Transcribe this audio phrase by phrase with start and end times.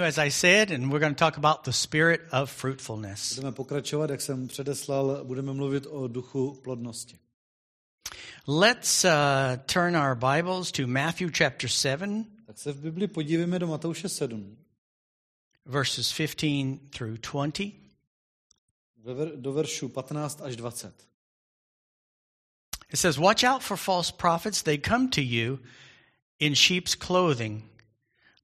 [0.00, 3.34] As I said, and we're going to talk about the spirit of fruitfulness.
[3.34, 7.18] Budeme pokračovat, jak jsem předeslal, budeme mluvit o duchu plodnosti.
[8.46, 9.10] Let's uh,
[9.66, 14.56] turn our Bibles to Matthew chapter 7, Tak se v Bibli podívejme do Matouše 7,
[15.66, 17.72] verses 15 through 20.
[18.96, 20.94] do ver- do veršu 15 až 20.
[22.92, 24.62] It says, Watch out for false prophets.
[24.62, 25.58] They come to you
[26.38, 27.62] in sheep's clothing,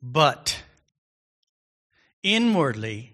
[0.03, 0.66] but
[2.27, 3.13] inwardly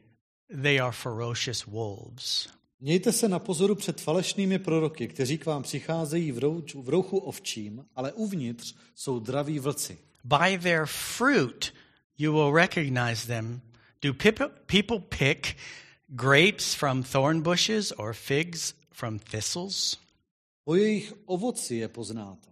[0.63, 2.49] they are ferocious wolves.
[2.81, 7.19] Mějte se na pozoru před falešnými proroky, kteří k vám přicházejí v, rouč, v rouchu
[7.19, 9.99] ovčím, ale uvnitř jsou draví vlci.
[10.25, 11.75] By their fruit
[12.19, 13.61] you will recognize them.
[14.03, 14.15] Do
[14.67, 15.57] people, pick
[16.09, 19.97] grapes from thorn bushes or figs from thistles?
[20.65, 22.49] Po jejich ovoci je poznáte.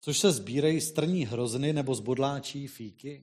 [0.00, 3.22] Což se sbírají strní hrozny nebo zbodláčí fíky.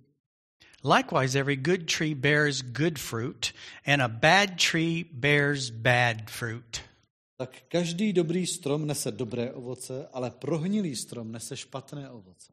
[0.83, 3.53] Likewise, every good tree bears good fruit,
[3.85, 6.81] and a bad tree bears bad fruit.
[7.37, 12.51] Tak každý dobrý strom nese dobré ovoce, ale prohnilý strom nese špatné ovoce.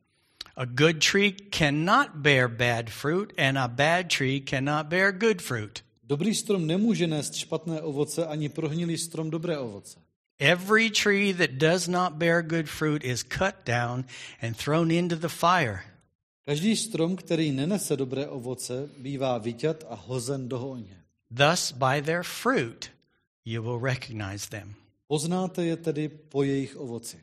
[0.57, 5.83] A good tree cannot bear bad fruit, and a bad tree cannot bear good fruit.
[6.03, 9.99] Dobrý strom nemůže nést špatné ovoce, ani prohnilý strom dobré ovoce.
[10.39, 14.05] Every tree that does not bear good fruit is cut down
[14.41, 15.90] and thrown into the fire.
[16.45, 21.03] Každý strom, který nenese dobré ovoce, bývá vyťat a hozen do ohně.
[21.37, 22.91] Thus, by their fruit,
[23.45, 24.75] you will recognize them.
[25.07, 27.21] Poznáte je tedy po jejich ovoci.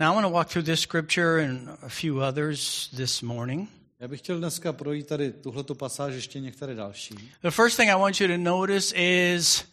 [0.00, 3.68] Now, I want to walk through this scripture and a few others this morning.
[4.00, 7.14] Já bych chtěl dneska projít tady tuhleto pasáž ještě některé další.
[7.42, 9.64] The first thing I want you to notice is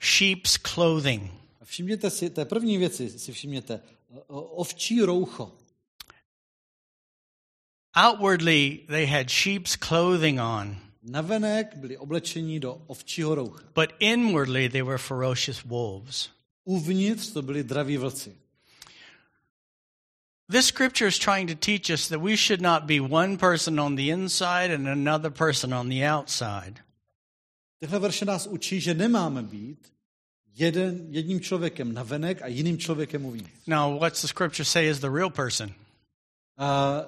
[0.00, 1.32] sheep's clothing.
[1.60, 3.80] A všimněte si, té první věci si všimněte,
[4.28, 5.52] ovčí roucho.
[7.96, 13.62] Outwardly, they had sheep's clothing on, Navenek byli oblečení do ovčího roucha.
[13.74, 16.30] but inwardly, they were ferocious wolves.
[16.64, 18.32] Uvnitř to byli draví vlci.
[20.50, 23.96] This scripture is trying to teach us that we should not be one person on
[23.96, 26.74] the inside and another person on the outside.
[27.80, 29.92] Tyhle verše nás učí, že nemáme být
[30.56, 33.66] jeden, jedním člověkem navenek a jiným člověkem uvnitř.
[33.66, 35.74] Now, what's the scripture say is the real person?
[36.58, 37.00] A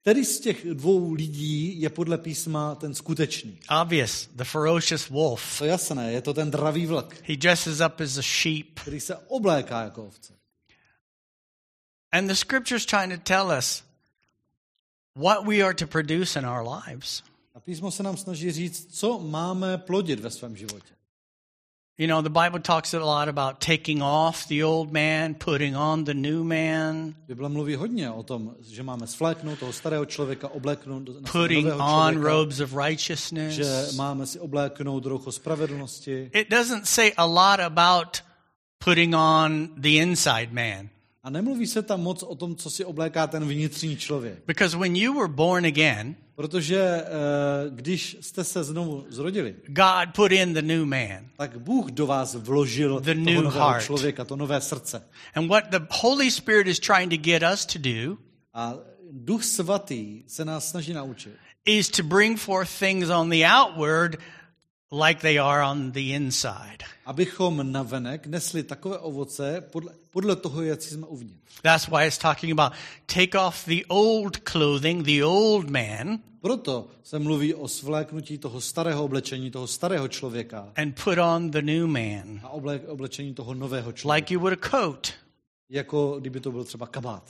[0.00, 3.60] který z těch dvou lidí je podle písma ten skutečný?
[3.82, 5.58] Obvious, the ferocious wolf.
[5.58, 8.80] To je jasné, je to ten dravý vlk, He dresses up as a sheep.
[8.80, 10.32] který se obléká jako ovce.
[12.12, 13.84] And the scripture's trying to tell us
[15.16, 17.22] what we are to produce in our lives.
[17.54, 20.97] A písmo se nám snaží říct, co máme plodit ve svém životě.
[22.00, 26.04] You know, the Bible talks a lot about taking off the old man, putting on
[26.04, 31.08] the new man, Bible mluví hodně o tom, že máme svléknout toho starého člověka, obléknout
[31.08, 33.54] na putting on člověka, robes of righteousness.
[33.54, 36.30] že máme si obléknout roucho spravedlnosti.
[36.34, 38.22] It doesn't say a lot about
[38.84, 40.90] putting on the inside man.
[41.28, 44.38] A nemluví se tam moc o tom, co si obléká ten vnitřní člověk.
[44.46, 47.06] Because when you were born again, Protože eh,
[47.70, 51.26] když jste se znovu zrodili, God put in the new man.
[51.36, 53.84] tak Bůh do vás vložil The toho new nového heart.
[53.84, 55.02] člověka, to nové srdce.
[55.34, 58.16] And what the Holy Spirit is trying to get us to do
[58.54, 58.74] A
[59.12, 61.32] Duch svatý se nás snaží naučit,
[61.66, 64.16] is to bring forth things on the outward
[64.92, 66.78] like they are on the inside.
[67.06, 71.60] abychom navenek nesli takové ovoce podle, podle toho, jak jsme uvnitř.
[71.62, 72.72] That's why it's talking about
[73.06, 79.04] take off the old clothing, the old man, Proto se mluví o svléknutí toho starého
[79.04, 83.92] oblečení, toho starého člověka and put on the new man, a oble, oblečení toho nového
[83.92, 85.08] člověka, like you would a coat.
[85.70, 87.22] jako kdyby to byl třeba kabát.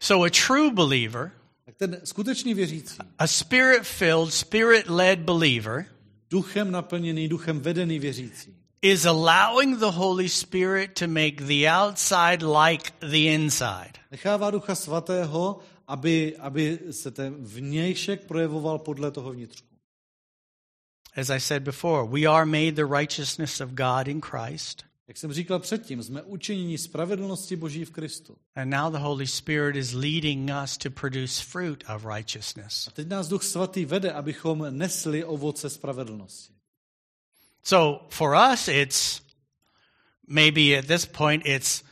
[0.00, 1.30] So a true believer,
[1.64, 5.86] Tak ten skutečný věřící, a spirit filled, spirit led believer,
[6.32, 12.92] duchem naplněný, duchem vedený věřící, is allowing the Holy Spirit to make the outside like
[13.00, 13.92] the inside.
[14.10, 19.68] nechává ducha svatého, aby, aby se ten vnějšek projevoval podle toho vnitřku.
[21.16, 24.84] As I said before, we are made the righteousness of God in Christ.
[25.08, 28.36] Jak jsem říkal předtím, jsme učiněni spravedlnosti Boží v Kristu.
[28.56, 32.88] And now the Holy Spirit is leading us to produce fruit of righteousness.
[32.88, 36.52] A teď nás Duch Svatý vede, abychom nesli ovoce spravedlnosti.
[37.62, 39.22] So for us, it's
[40.28, 41.84] maybe at this point, it's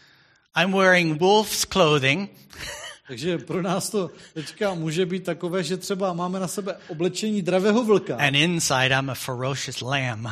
[0.57, 2.31] I'm wearing wolf's clothing,
[3.11, 7.85] Takže pro nás to teďka může být takové, že třeba máme na sebe oblečení dravého
[7.85, 8.17] vlka.
[8.17, 10.27] and inside I'm a ferocious lamb.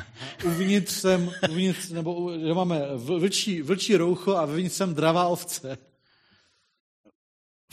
[0.44, 5.78] Uvnitř jsem, uvnitř, nebo že máme vlčí, vlčí roucho a vevnitř jsem dravá ovce.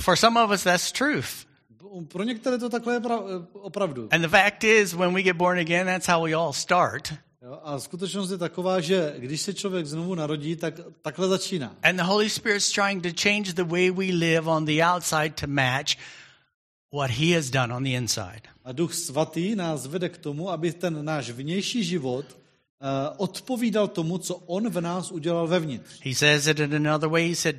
[0.01, 1.45] For some of us, that's truth.
[2.07, 3.19] pro některé to takhle je pra,
[3.53, 4.07] opravdu.
[4.11, 7.13] And the fact is, when we get born again, that's how we all start.
[7.45, 11.75] Jo, a skutečnost je taková, že když se člověk znovu narodí, tak takhle začíná.
[11.83, 15.47] And the Holy Spirit's trying to change the way we live on the outside to
[15.47, 15.97] match
[16.93, 18.41] what He has done on the inside.
[18.63, 22.87] A Duch Svatý nás vede k tomu, aby ten náš vnější život uh,
[23.17, 26.01] odpovídal tomu, co On v nás udělal vevnitř.
[26.03, 27.29] He says it in another way.
[27.29, 27.55] He said,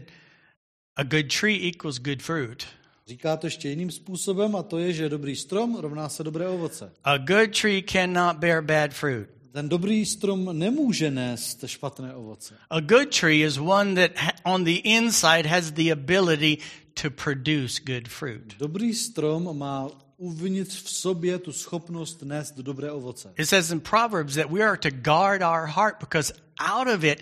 [0.96, 2.66] A good tree equals good fruit.
[3.06, 6.92] Říká to ještě jiným způsobem a to je, že dobrý strom rovná se dobré ovoce.
[7.04, 9.35] A good tree cannot bear bad fruit.
[9.56, 12.54] Ten dobrý strom nemůže nést špatné ovoce.
[12.70, 16.58] A good tree is one that on the inside has the ability
[17.02, 18.54] to produce good fruit.
[18.58, 23.32] Dobrý strom má uvnitř v sobě tu schopnost nést dobré ovoce.
[23.38, 27.20] It says in Proverbs that we are to guard our heart because out of it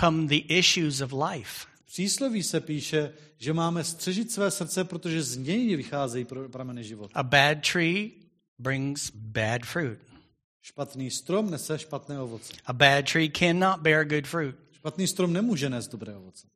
[0.00, 1.66] come the issues of life.
[1.86, 7.12] Přísloví se píše, že máme střežit své srdce, protože z něj vycházejí prameny života.
[7.14, 8.10] A bad tree
[8.58, 10.13] brings bad fruit.
[10.64, 12.52] Špatný strom nese špatné ovoce.
[12.66, 14.56] A bad tree cannot bear good fruit.
[14.72, 16.46] Špatný strom nemůže nést dobré ovoce.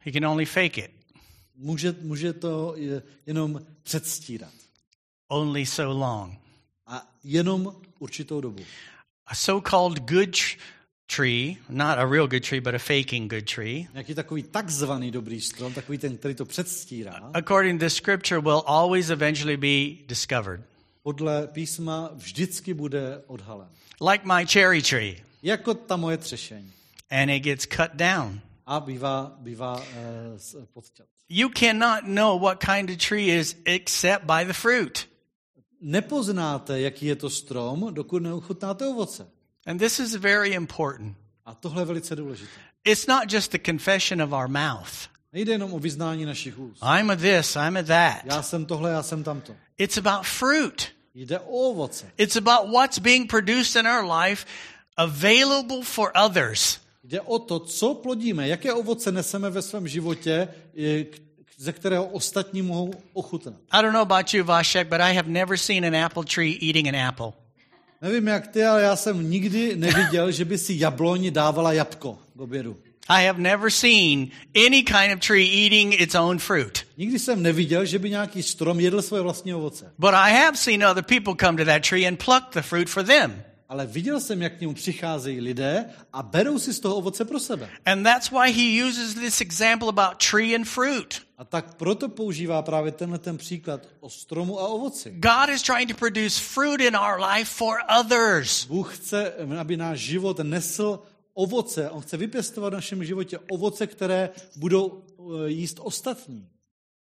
[0.00, 0.90] He can only fake it,
[1.56, 4.52] Může, může to je- jenom předstírat.
[5.28, 6.38] only so long.
[6.86, 8.62] A jenom určitou dobu.
[9.26, 10.58] A so called good tr-
[11.16, 15.40] tree, not a real good tree, but a faking good tree, Nějaký takový takzvaný dobrý
[15.40, 20.60] strom, takový ten, který to předstírá, according to scripture, will always eventually be discovered.
[21.08, 23.68] Podle písma vždycky bude odhalen.
[24.10, 25.16] Like my cherry tree.
[25.42, 26.70] Jako ta moje třešeň.
[27.10, 28.40] And it gets cut down.
[28.66, 31.06] A bývá, bývá uh, podťat.
[31.28, 35.08] You cannot know what kind of tree is except by the fruit.
[35.80, 39.26] Nepoznáte, jaký je to strom, dokud neuchutnáte ovoce.
[39.66, 41.16] And this is very important.
[41.44, 42.60] A tohle je velice důležité.
[42.84, 45.08] It's not just the confession of our mouth.
[45.32, 46.82] Nejde jenom o vyznání našich úst.
[46.82, 48.24] I'm a this, I'm a that.
[48.24, 49.54] Já jsem tohle, já jsem tamto.
[49.78, 50.97] It's about fruit.
[51.18, 52.06] Jde o ovoce.
[52.18, 54.46] It's about what's being produced in our life
[54.96, 56.78] available for others.
[57.04, 60.48] Jde o to, co plodíme, jaké ovoce neseme ve svém životě,
[61.56, 63.54] ze kterého ostatní mohou ochutnat.
[63.70, 66.88] I don't know about you, Vashek, but I have never seen an apple tree eating
[66.88, 67.32] an apple.
[68.02, 72.40] Nevím jak ty, ale já jsem nikdy neviděl, že by si jabloň dávala jabko k
[72.40, 72.76] obědu.
[73.08, 74.30] I have never seen
[74.66, 76.87] any kind of tree eating its own fruit.
[76.98, 79.92] Nikdy jsem neviděl, že by nějaký strom jedl svoje vlastní ovoce.
[79.98, 83.04] But I have seen other people come to that tree and pluck the fruit for
[83.04, 83.42] them.
[83.68, 87.40] Ale viděl jsem, jak k němu přicházejí lidé a berou si z toho ovoce pro
[87.40, 87.70] sebe.
[87.86, 91.22] And that's why he uses this example about tree and fruit.
[91.38, 95.10] A tak proto používá právě tenhle ten příklad o stromu a ovoci.
[95.10, 98.66] God is trying to produce fruit in our life for others.
[98.66, 101.00] Bůh chce, aby náš život nesl
[101.34, 101.90] ovoce.
[101.90, 106.48] On chce vypěstovat v našem životě ovoce, které budou eh, jíst ostatní.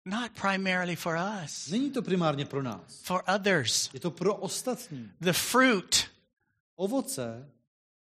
[0.05, 3.01] Not primarily for us, Není to primárně pro nás.
[3.03, 3.89] for others.
[3.93, 5.11] Je to pro ostatní.
[5.21, 6.05] The fruit
[6.75, 7.49] Ovoce,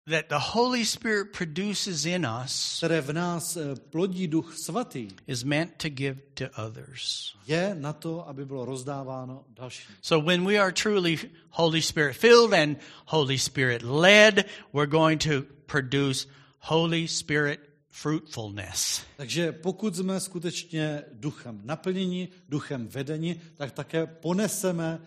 [0.09, 5.43] that the Holy Spirit produces in us které v nás eh, plodí duch svatý, is
[5.43, 7.33] meant to give to others.
[7.47, 9.95] je na to, aby bylo rozdáváno dalším.
[10.01, 11.17] So when we are truly
[11.49, 16.27] Holy Spirit filled and Holy Spirit led, we're going to produce
[16.59, 17.59] Holy Spirit
[18.01, 19.01] fruitfulness.
[19.17, 24.99] Takže pokud jsme skutečně duchem naplněni, duchem vedeni, tak také poneseme,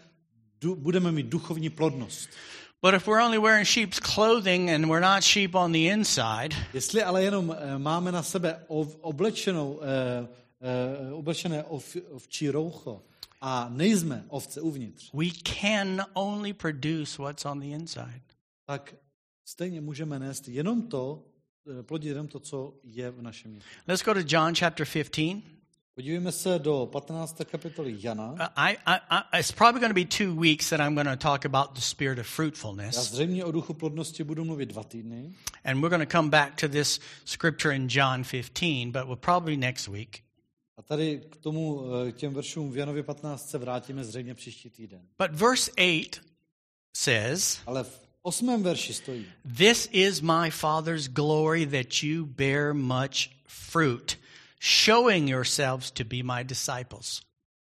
[0.75, 2.29] budeme mít duchovní plodnost.
[2.83, 7.03] But if we're only wearing sheep's clothing and we're not sheep on the inside, Jestli
[7.03, 8.65] ale jenom eh, máme na sebe
[9.01, 10.29] oblečenou, eh,
[10.61, 13.03] eh, oblečené ov, ovčí roucho
[13.41, 18.23] a nejsme ovce uvnitř, we can only produce what's on the inside.
[18.67, 18.95] tak
[19.45, 21.25] stejně můžeme nést jenom to,
[21.67, 23.69] eh, plodit jenom to, co je v našem nitru.
[23.89, 25.43] Let's go to John chapter 15.
[25.95, 27.45] Podívejme se do 15.
[27.45, 28.33] kapitoly Jana.
[28.33, 31.17] Uh, I, I, I, it's probably going to be two weeks that I'm going to
[31.17, 32.97] talk about the spirit of Já fruitfulness.
[32.97, 35.35] zřejmě o duchu plodnosti budu mluvit dva týdny.
[35.65, 39.57] And we're going to come back to this scripture in John 15, but we'll probably
[39.57, 40.23] next week.
[40.77, 44.71] A tady k tomu, eh, k těm veršům v Janově 15 se vrátíme zřejmě příští
[44.71, 45.01] týden.
[45.19, 46.21] But verse 8
[46.97, 49.27] says, Ale v osmém verši stojí.
[49.57, 54.19] This is my Father's glory that you bear much fruit,
[54.61, 57.23] showing yourselves to be my disciples.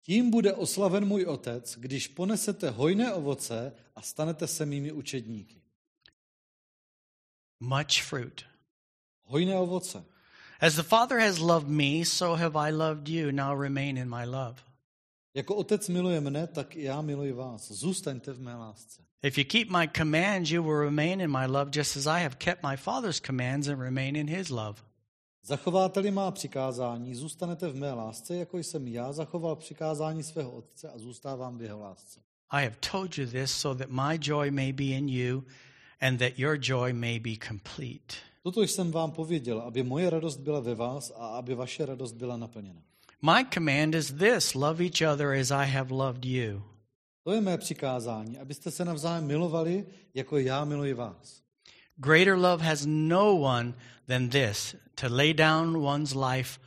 [0.06, 5.62] Tím bude oslaven můj otec, když ponesete hojné ovoce a stanete se mými učedníky.
[7.60, 8.41] Much fruit.
[9.24, 10.06] Hojné ovoce.
[10.60, 13.32] As the Father has loved me, so have I loved you.
[13.32, 14.56] Now remain in my love.
[15.34, 17.72] Jako otec miluje mne, tak i já miluji vás.
[17.72, 19.09] Zůstaňte v mé lásce.
[19.21, 22.39] If you keep my commands, you will remain in my love, just as I have
[22.39, 24.81] kept my Father's commands and remain in his love.
[25.43, 30.97] Zachováte-li má přikázání, zůstanete v mé lásce, jako jsem já zachoval přikázání svého otce a
[30.97, 32.19] zůstávám v jeho lásce.
[32.49, 35.43] I have told you this so that my joy may be in you
[36.01, 38.15] and that your joy may be complete.
[38.43, 42.38] Toto jsem vám pověděl, aby moje radost byla ve vás a aby vaše radost byla
[42.38, 42.81] naplněna.
[43.21, 46.63] My command is this love each other as I have loved you.
[47.23, 51.41] To je mé přikázání, abyste se navzájem milovali, jako já miluji vás.
[51.95, 53.73] Greater love has no one
[54.07, 56.59] than this to lay down one's life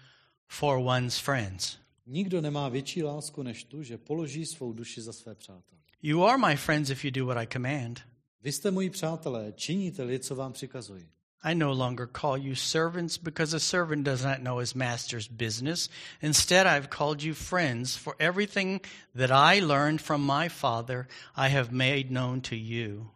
[0.48, 1.78] for one's friends.
[2.06, 5.80] Nikdo nemá větší lásku než tu, že položí svou duši za své přátele.
[6.02, 8.00] You are my friends if you do what I command.
[8.42, 11.08] Vy jste moji přátelé, činíte-li, co vám přikazuji.
[11.44, 15.88] I no longer call you servants because a servant does not know his master's business.
[16.20, 18.80] Instead, I've called you friends, for everything
[19.14, 23.10] that I learned from my Father I have made known to you.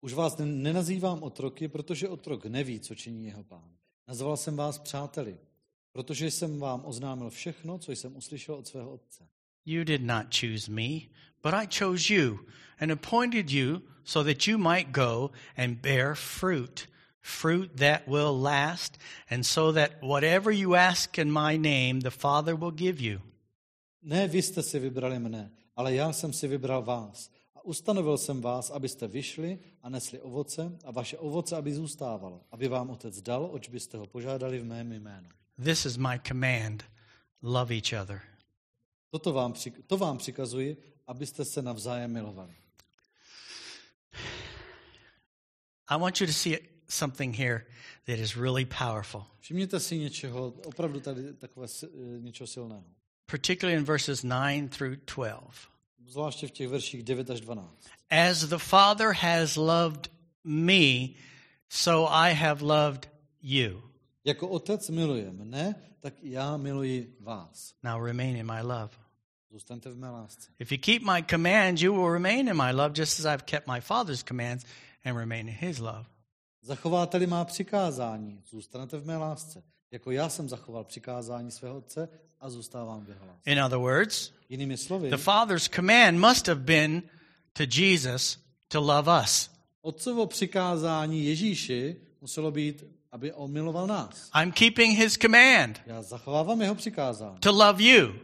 [0.00, 3.70] Už vás nenazývám otroky, protože otrok neví, co činí jeho pán.
[4.08, 5.36] Nazval jsem vás přáteli,
[5.92, 9.24] protože jsem vám oznámil všechno, co jsem uslyšel od svého otce.
[9.64, 11.00] You did not choose me,
[11.42, 12.38] but I chose you
[12.80, 16.88] and appointed you so that you might go and bear fruit,
[17.26, 18.98] fruit that will last,
[19.30, 23.20] and so that whatever you ask in my name, the Father will give you.
[24.02, 27.30] Ne vy jste si vybrali mne, ale já jsem si vybral vás.
[27.54, 32.68] A ustanovil jsem vás, abyste vyšli a nesli ovoce a vaše ovoce, aby zůstávalo, aby
[32.68, 35.28] vám otec dal, oč byste ho požádali v mém jménu.
[35.64, 36.84] This is my command
[37.42, 38.20] love each other.
[39.10, 39.54] Toto vám,
[39.86, 42.54] to vám přikazuji, abyste se navzájem milovali.
[45.88, 47.64] I want you to see something here
[48.06, 51.88] that is really powerful, Všimněte si něčeho, opravdu tady takové eh,
[52.20, 52.84] něčeho silného.
[53.26, 55.54] particularly in verses 9 through 12.
[56.08, 57.70] Zvláště v těch verších 9 až 12.
[58.10, 60.10] As the Father has loved
[60.44, 61.08] me,
[61.68, 63.10] so I have loved
[63.42, 63.82] you.
[64.24, 67.74] Jako otec miluje mne, tak já miluji vás.
[67.82, 68.90] Now remain in my love.
[69.50, 70.50] Zůstaňte v mé lásce.
[70.58, 73.66] If you keep my commands, you will remain in my love, just as I've kept
[73.66, 74.64] my Father's commands
[75.04, 76.06] and remain in his love.
[76.66, 79.62] Zachováte-li má přikázání, zůstanete v mé lásce.
[79.90, 82.08] Jako já jsem zachoval přikázání svého otce
[82.40, 83.50] a zůstávám v jeho lásce.
[83.50, 87.02] In other words, Jinými slovy, the Father's command must have been
[87.52, 89.50] to Jesus to love us.
[89.82, 94.30] otcovo přikázání Ježíši muselo být, aby on miloval nás.
[94.42, 98.14] I'm keeping his command Já zachovávám jeho přikázání to love you.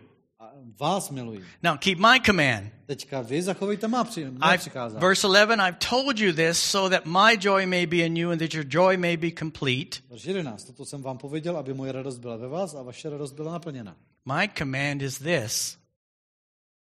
[0.80, 1.44] Vás miluji.
[1.62, 2.72] Now keep my command.
[2.86, 5.00] Teďka vy zachovejte má, při, má přikázání.
[5.00, 8.38] verse 11, I've told you this so that my joy may be in you and
[8.38, 9.98] that your joy may be complete.
[10.08, 10.64] Verš 11.
[10.64, 13.96] Toto jsem vám pověděl, aby moje radost byla ve vás a vaše radost byla naplněna.
[14.24, 15.78] My command is this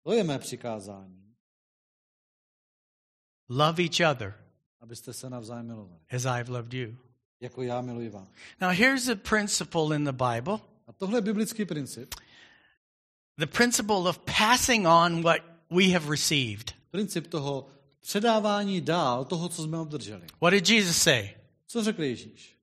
[0.02, 1.34] To je mé přikázání,
[3.48, 4.34] love each other
[4.80, 6.00] abyste se navzájem milovali.
[6.10, 6.96] as I've loved you.
[7.40, 8.28] Jako já miluji vás.
[8.60, 12.14] Now, here's a principle in the Bible A tohle je biblický princip.
[13.40, 16.74] The principle of passing on what we have received.
[16.90, 17.66] Princip toho
[18.00, 20.22] předávání dál toho, co jsme obdrželi.
[20.40, 21.30] What did Jesus say?
[21.66, 22.56] Co řekl Ježíš?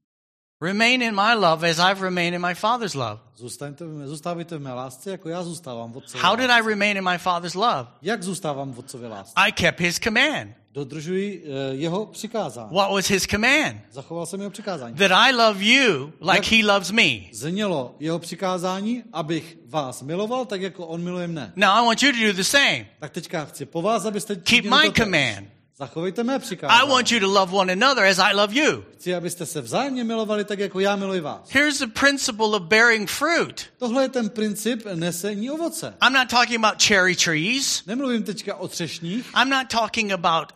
[0.60, 3.20] Remain in my love as I've remained in my Father's love.
[3.36, 6.50] Zůstaňte, v v mé lásce, jako já zůstávám v otcově How did.
[6.50, 7.88] I remain in my Father's love?
[8.02, 9.34] Jak zůstávám v otcově lásce?
[9.36, 10.56] I kept his command.
[10.74, 12.70] Dodržuji eh, jeho přikázání.
[12.76, 13.82] What was his command?
[13.92, 14.96] Zachoval jsem jeho přikázání.
[14.96, 17.20] That I love you like he loves me.
[17.32, 21.54] Znělo jeho přikázání, abych vás miloval, tak jako on miluje mne.
[21.56, 22.86] Now I want you to do the same.
[23.00, 25.57] Tak teďka chci po vás, abyste Keep my command.
[25.80, 26.90] Zachovejte mé I přikázání.
[26.90, 28.84] want you to love one another as I love you.
[28.94, 31.50] Chci, abyste se vzájemně milovali tak, jako já miluji vás.
[31.50, 33.66] Here's the principle of bearing fruit.
[33.78, 35.94] Tohle je ten princip nesení ovoce.
[36.08, 37.86] I'm not talking about cherry trees.
[37.86, 40.54] Nemluvím teďka o třešních, I'm not talking about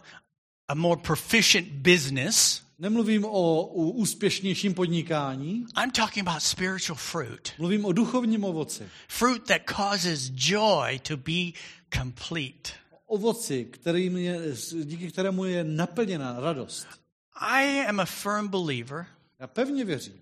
[0.67, 2.61] a more proficient business.
[2.79, 7.51] nemluvím o úspěšnějším podnikání, I'm talking about spiritual fruit.
[7.57, 8.89] mluvím o duchovním ovoci.
[9.07, 11.51] Fruit that causes joy to be
[11.97, 12.80] complete.
[13.11, 14.39] Ovoci, kterým je,
[14.83, 16.87] díky kterému je naplněna radost.
[17.35, 19.05] I am a firm believer
[19.39, 20.13] Já pevně věřím,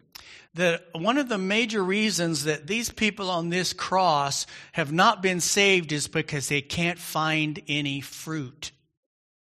[0.55, 5.41] that one of the major reasons that these people on this cross have not been
[5.41, 8.72] saved is because they can't find any fruit.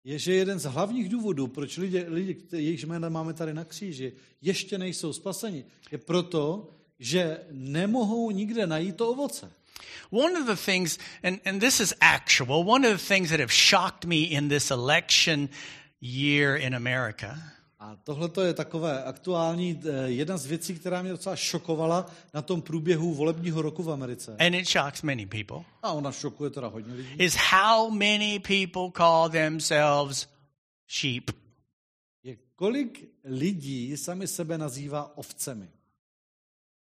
[0.04, 4.12] je, že jeden z hlavních důvodů, proč lidi, lidi jejichž jména máme tady na kříži,
[4.42, 9.52] ještě nejsou spaseni, je proto, že nemohou nikde najít to ovoce.
[10.11, 13.52] One of the things, and, and this is actual, one of the things that have
[13.52, 15.49] shocked me in this election
[16.00, 17.38] year in America
[17.78, 22.62] A tohle je takové aktuální, eh, jedna z věcí, která mě docela šokovala na tom
[22.62, 24.37] průběhu volebního roku v Americe.
[24.38, 27.09] and it shocks many people, A ona šokuje teda hodně lidí.
[27.18, 30.26] is how many people call themselves
[30.88, 31.30] sheep.
[32.23, 35.68] Je kolik lidí sami sebe nazývá ovcemi.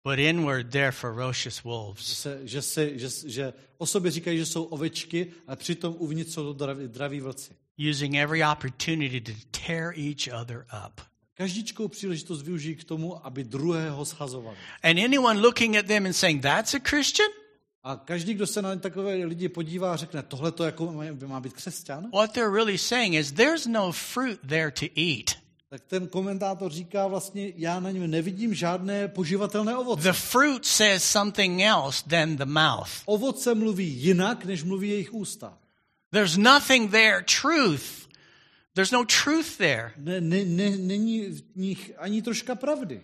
[0.05, 2.19] But inward they're ferocious Že, wolves.
[2.19, 2.61] se, že,
[2.99, 7.21] že, že o sobě říkají, že jsou ovečky, a přitom uvnitř jsou to draví, draví
[7.21, 7.53] vlci.
[7.91, 9.33] using every opportunity to
[9.67, 11.01] tear each other up.
[11.35, 14.57] Každičkou příležitost využijí k tomu, aby druhého schazovali.
[14.83, 17.29] And anyone looking at them and saying, That's a Christian?
[17.85, 21.53] A každý, kdo se na takové lidi podívá, řekne, tohle to jako má- má být
[21.53, 25.42] křesťan, What they're really saying is, There's no fruit there to eat.
[25.73, 30.03] Tak ten komentátor říká vlastně, já na něm nevidím žádné poživatelné ovoce.
[30.03, 32.91] The fruit says something else than the mouth.
[33.05, 35.59] Ovoce mluví jinak, než mluví jejich ústa.
[36.11, 38.09] There's nothing there, truth.
[38.75, 39.93] There's no truth there.
[39.97, 43.01] Ne, ne, ne, není v nich ani troška pravdy.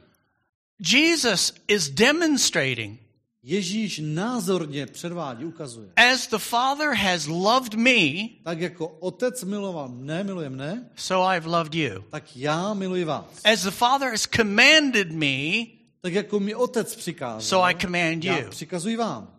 [0.79, 3.01] Jesus is demonstrating
[3.51, 5.89] Ježíš názorně předvádí, ukazuje.
[6.13, 11.49] as the Father has loved me, Tak jako otec miloval mne, miluje mne, so I've
[11.49, 12.05] loved you.
[12.11, 13.25] tak já miluji vás.
[13.53, 15.65] As the Father has commanded me,
[16.01, 18.51] Tak jako mi otec přikázal, so I command já you.
[18.51, 19.35] přikazuji vám.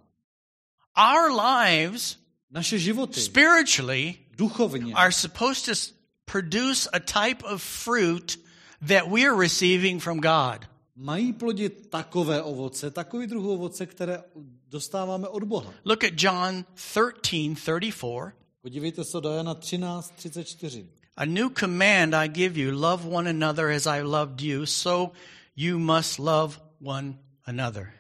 [0.98, 2.18] Our lives
[2.52, 5.94] Naše životy spiritually duchovně are supposed to
[6.26, 8.40] produce a type of fruit
[8.88, 10.69] that we're receiving from God.
[11.00, 14.24] Mají plodit takové ovoce, takový druh ovoce, které
[14.68, 15.74] dostáváme od Boha.
[15.86, 18.32] Look at John 13 34.
[18.62, 20.86] Podívejte se do Jana 13.34.
[21.18, 25.14] A new command I give you love one another as I loved you, so
[25.56, 27.92] you must love one another.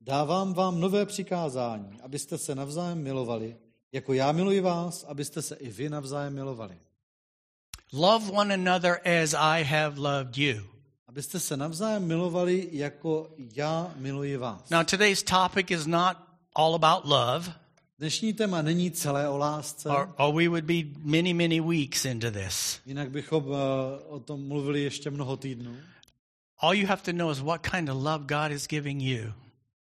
[0.00, 3.56] Dávám vám nové přikázání, abyste se navzájem milovali,
[3.92, 6.78] jako já miluji vás, abyste se i vy navzájem milovali.
[7.92, 10.77] Love one another as I have loved you.
[11.08, 14.70] Abyste se navzájem milovali, jako já miluji vás.
[14.70, 16.16] Now, today's topic is not
[16.54, 17.54] all about love,
[17.98, 22.30] Dnešní téma není celé o lásce, or, or we would be many, many weeks into
[22.30, 22.80] this.
[22.86, 25.76] jinak bychom eh, o tom mluvili ještě mnoho týdnů.
[26.58, 29.32] All you have to know is what kind of love God is giving you.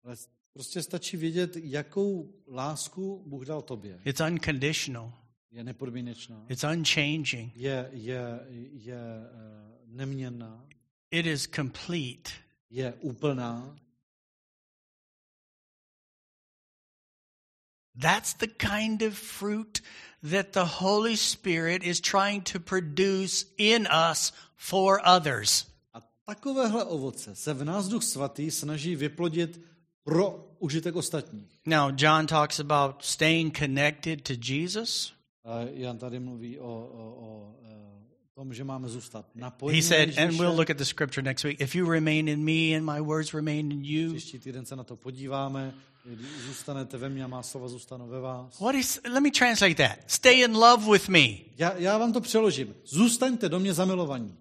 [0.04, 0.16] Ale
[0.52, 4.00] prostě stačí vědět, jakou lásku Bůh dal tobě.
[4.04, 5.12] It's unconditional,
[5.50, 8.40] Je nepodmínečná, it's unchanging, je, je,
[8.73, 10.64] je eh, neměnná,
[11.16, 12.31] it is complete.
[12.70, 13.76] je úplná.
[17.98, 19.81] That's the kind of fruit
[20.22, 25.66] that the Holy Spirit is trying to produce in us for others.
[25.94, 29.61] A takovéhle ovoce se v nás Duch Svatý snaží vyplodit
[30.05, 31.61] pro užitek ostatních.
[31.66, 35.12] Now, John talks about staying connected to Jesus.
[35.44, 37.76] A Jan tady mluví o, o, o eh,
[38.37, 40.22] tom, že máme zůstat napojení He said, Ježíše.
[40.22, 41.61] and we'll look at the scripture next week.
[41.61, 44.11] If you remain in me and my words remain in you.
[44.14, 45.75] Příští týden se na to podíváme.
[46.46, 48.61] Zůstanete ve mně a má slova zůstanou ve vás.
[48.61, 49.99] What is, let me translate that.
[50.07, 51.29] Stay in love with me.
[51.59, 52.75] Já, já vám to přeložím.
[52.87, 54.35] Zůstaňte do mě zamilovaní.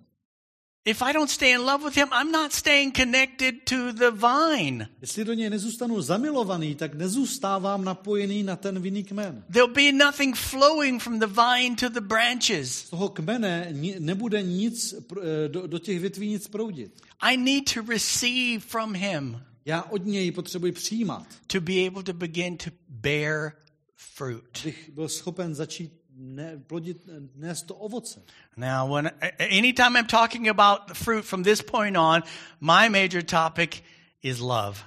[0.88, 4.88] If I don't stay in love with him, I'm not staying connected to the vine.
[5.02, 9.44] Jestli do něj nezůstanu zamilovaný, tak nezůstávám napojený na ten vinný kmen.
[9.52, 12.72] There'll be nothing flowing from the vine to the branches.
[12.72, 17.02] Z toho kmene nebude nic, eh, do, do těch větví nic proudit.
[17.20, 22.14] I need to receive from him Já od něj potřebuji přijímat, to be able to
[22.14, 23.52] begin to bear
[23.96, 24.44] fruit.
[24.62, 26.98] abych byl schopen začít ne, plodit,
[27.36, 28.22] nést to ovoce.
[28.58, 32.24] Now, when anytime I'm talking about the fruit from this point on,
[32.62, 33.84] my major topic
[34.24, 34.80] is love.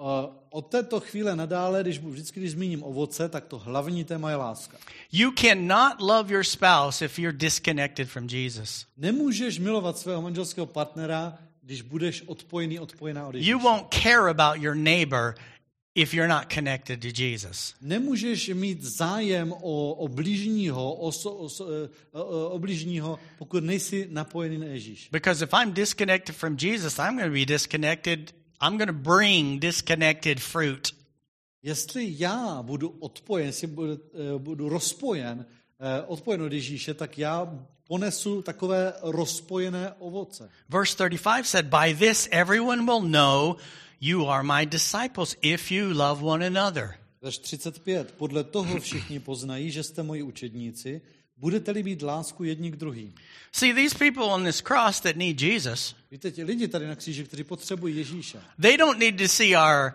[0.00, 4.36] Eh, Od této chvíle nadále, když vždycky, když zmíním ovoce, tak to hlavní téma je
[4.36, 4.76] láska.
[5.12, 8.86] You cannot love your spouse if you're disconnected from Jesus.
[8.96, 13.50] Nemůžeš milovat svého manželského partnera, když budeš odpojený, odpojená od Ježíše.
[13.50, 15.34] You won't care about your neighbor
[15.96, 17.74] if you're not connected to Jesus.
[17.80, 21.48] Nemůžeš mít zájem o, o blížního, o, so, o,
[21.84, 25.08] eh, o, o blížního, pokud nejsi napojený na Ježíš.
[25.12, 28.34] Because if I'm disconnected from Jesus, I'm going to be disconnected.
[28.62, 30.94] I'm going to bring disconnected fruit.
[31.62, 35.46] Jestli já budu odpojen, jestli budu, eh, budu rozpojen,
[35.80, 40.50] eh, odpojen od Ježíše, tak já ponesu takové rozpojené ovoce.
[40.68, 43.56] Verse 35 said, By this everyone will know
[44.00, 46.94] you are my disciples if you love one another.
[47.22, 48.12] Verš 35.
[48.12, 51.00] Podle toho všichni poznají, že jste moji učedníci,
[51.36, 53.14] budete-li mít lásku jedni k druhým.
[53.52, 57.24] See, these people on this cross that need Jesus, Víte, ti lidi tady na kříži,
[57.24, 59.92] kteří potřebují Ježíše, they don't need to see our,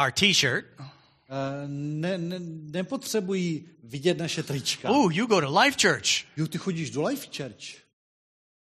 [0.00, 0.64] our t shirt.
[0.78, 2.36] eh, ne, ne,
[2.72, 4.90] nepotřebují vidět naše trička.
[4.90, 6.08] Ooh, you go to Life Church.
[6.36, 7.86] Jo, ty chodíš do Life Church.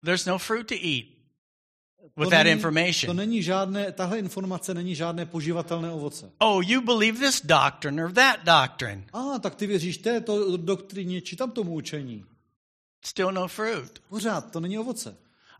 [0.04, 1.04] There's no fruit to eat
[2.16, 3.16] with that není- To information.
[3.16, 6.30] není žádné, tahle informace není žádné poživatelné ovoce.
[6.38, 9.04] Oh, you believe this doctrine or that doctrine.
[9.12, 12.24] A, tak ty věříš této doktrině či tamtomu učení.
[13.04, 14.02] Still no fruit.
[14.08, 15.16] Pořád, to není ovoce.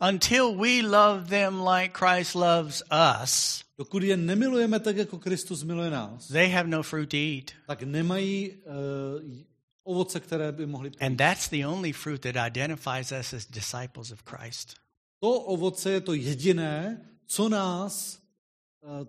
[0.09, 2.83] until we love them like Christ loves
[3.23, 7.51] us, Dokud je nemilujeme tak, jako Kristus miluje nás, they have no fruit to eat.
[7.67, 9.33] tak nemají uh,
[9.85, 14.23] ovoce, které by mohli And that's the only fruit that identifies us as disciples of
[14.27, 14.75] Christ.
[15.23, 18.19] To ovoce je to jediné, co nás,
[18.83, 19.07] eh,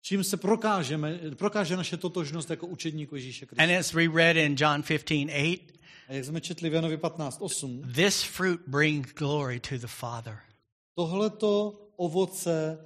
[0.00, 3.62] čím se prokážeme, prokáže naše totožnost jako učedníku Ježíše Krista.
[3.62, 5.72] And as we read in John 15, 8,
[6.08, 10.38] A jak jsme četli v Janovi 15.8, this fruit brings glory to the Father.
[10.94, 12.78] tohleto ovoce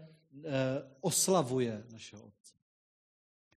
[0.45, 2.55] eh, oslavuje našeho Otce.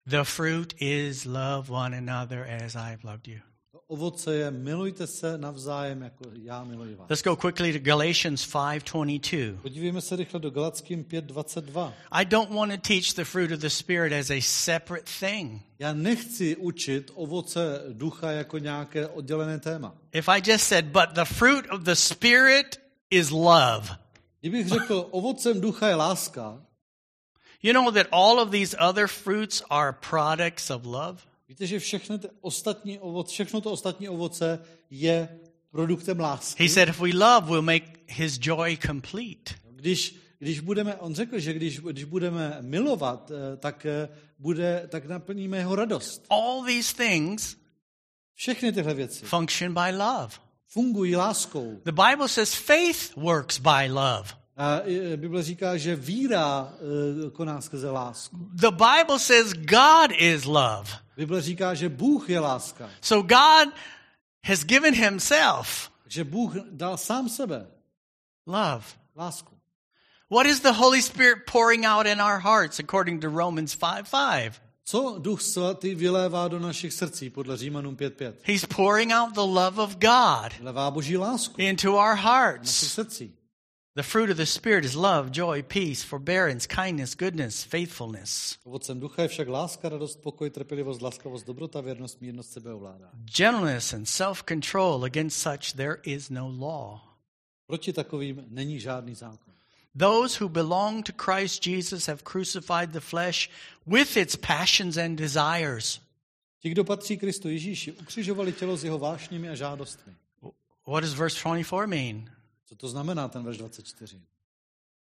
[0.05, 3.48] The fruit is love one another as I have loved you.
[3.91, 7.09] Ovoce je milujte se navzájem, jako já miluji vás.
[7.09, 9.57] Let's go quickly to Galatians 5:22.
[9.61, 11.93] Podívejme se rychle do Galackým 5.22.
[12.11, 15.61] I don't want to teach the fruit of the spirit as a separate thing.
[15.79, 19.95] Já nechci učit ovoce ducha jako nějaké oddělené téma.
[20.13, 23.97] If I just said, but the fruit of the spirit is love.
[24.41, 26.61] Kdybych řekl, ovocem ducha je láska,
[27.61, 31.28] You know that all of these other fruits are products of love?
[31.49, 34.59] Víte, že všechno, ty ostatní ovoce, všechno to ostatní ovoce
[34.89, 35.39] je
[35.71, 36.63] produktem lásky.
[36.63, 39.55] He said, if we love, we'll make his joy complete.
[39.71, 44.09] Když, když budeme, on řekl, že když, když budeme milovat, eh, tak, eh,
[44.39, 46.25] bude, tak naplníme jeho radost.
[46.29, 47.55] All these things
[48.33, 50.29] Všechny tyhle věci function by love.
[50.67, 51.81] fungují láskou.
[51.85, 54.29] The Bible says faith works by love.
[54.57, 56.73] A eh, Bible říká, že víra
[57.33, 58.37] koná skrze lásku.
[58.53, 61.08] The Bible says God is love.
[61.19, 62.89] Bible říká, že Bůh je láska.
[63.01, 63.73] So God
[64.45, 67.67] has given himself Že Bůh dal sám sebe
[68.47, 68.85] love.
[69.15, 69.55] lásku.
[70.31, 74.61] What is the Holy Spirit pouring out in our hearts according to Romans 5 5?
[74.85, 78.33] Co Duch Svatý vylévá do našich srdcí podle Římanům 5.5?
[78.43, 82.93] He's pouring out the love of God Vylevá boží lásku into our do našich hearts.
[82.93, 83.33] srdcí.
[83.99, 89.21] The fruit of the Spirit is love, joy, peace, forbearance, kindness, goodness, faithfulness, Ovocem ducha
[89.21, 93.11] je však láska, radost, pokoj, trpělivost, laskavost, dobrota, věrnost, mírnost, sebeovládání.
[93.37, 95.03] gentleness, and self control.
[95.03, 96.99] Against such there is no law.
[97.67, 99.53] Proti takovým není žádný zákon.
[99.99, 103.49] Those who belong to Christ Jesus have crucified the flesh
[103.85, 106.01] with its passions and desires.
[106.61, 110.13] Ti, kdo patří Kristu Ježíši, ukřižovali tělo s jeho vášněmi a žádostmi.
[110.87, 112.38] What does verse 24 mean?
[112.69, 114.21] Co to znamená ten verš 24?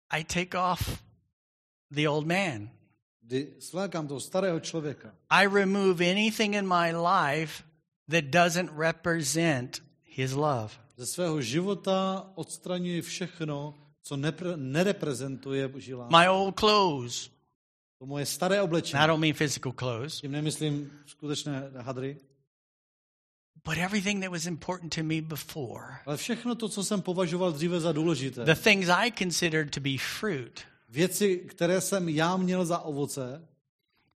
[0.09, 1.03] I take off
[1.91, 2.69] the old man.
[3.21, 5.15] Kdy svlékám toho starého člověka.
[5.29, 7.63] I remove anything in my life
[8.09, 10.69] that doesn't represent his love.
[10.97, 16.17] Ze svého života odstraňuji všechno, co nepre, nereprezentuje boží lásku.
[16.17, 17.29] My old clothes.
[17.99, 19.03] To moje staré oblečení.
[19.03, 22.17] I don't mean physical clothes, Tím nemyslím skutečné hadry.
[23.65, 25.99] But everything that was important to me before.
[26.05, 28.45] Ale všechno to, co jsem považoval dříve za důležité.
[28.45, 30.61] The things I considered to be fruit.
[30.89, 33.41] Věci, které jsem já měl za ovoce,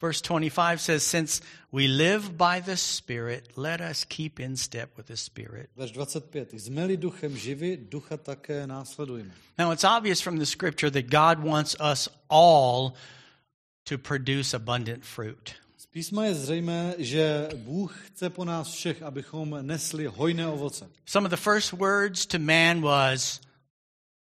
[0.04, 1.40] Verse 25 says, Since
[1.72, 5.70] we live by the Spirit, let us keep in step with the Spirit.
[5.76, 6.52] verš 25.
[6.52, 9.30] Jsme-li duchem živi, ducha také následujeme.
[9.59, 12.92] Now, it's obvious from the scripture that God wants us all
[13.85, 15.54] to produce abundant fruit.
[15.94, 20.90] Písma je zřejmé, že Bůh chce po nás všech, abychom nesli hojné ovoce.
[21.07, 23.40] Some of the first words to man was,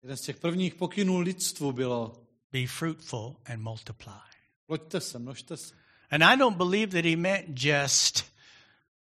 [0.03, 2.13] Jeden z těch prvních pokynů lidstvu bylo
[2.53, 4.21] Be fruitful and multiply.
[4.67, 5.75] ploďte se, množte se.
[6.11, 8.25] And I don't believe that he meant just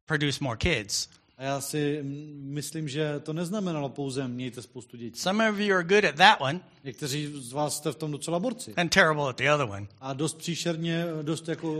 [0.07, 1.09] produce more kids.
[1.41, 2.01] A já si
[2.35, 5.21] myslím, že to neznamenalo pouze mějte spoustu dětí.
[5.21, 8.39] Some of you are good at that one Někteří z vás jste v tom docela
[8.41, 8.75] borci.
[8.77, 9.87] and terrible at the other one.
[10.01, 11.73] A dost příšerně, dost jako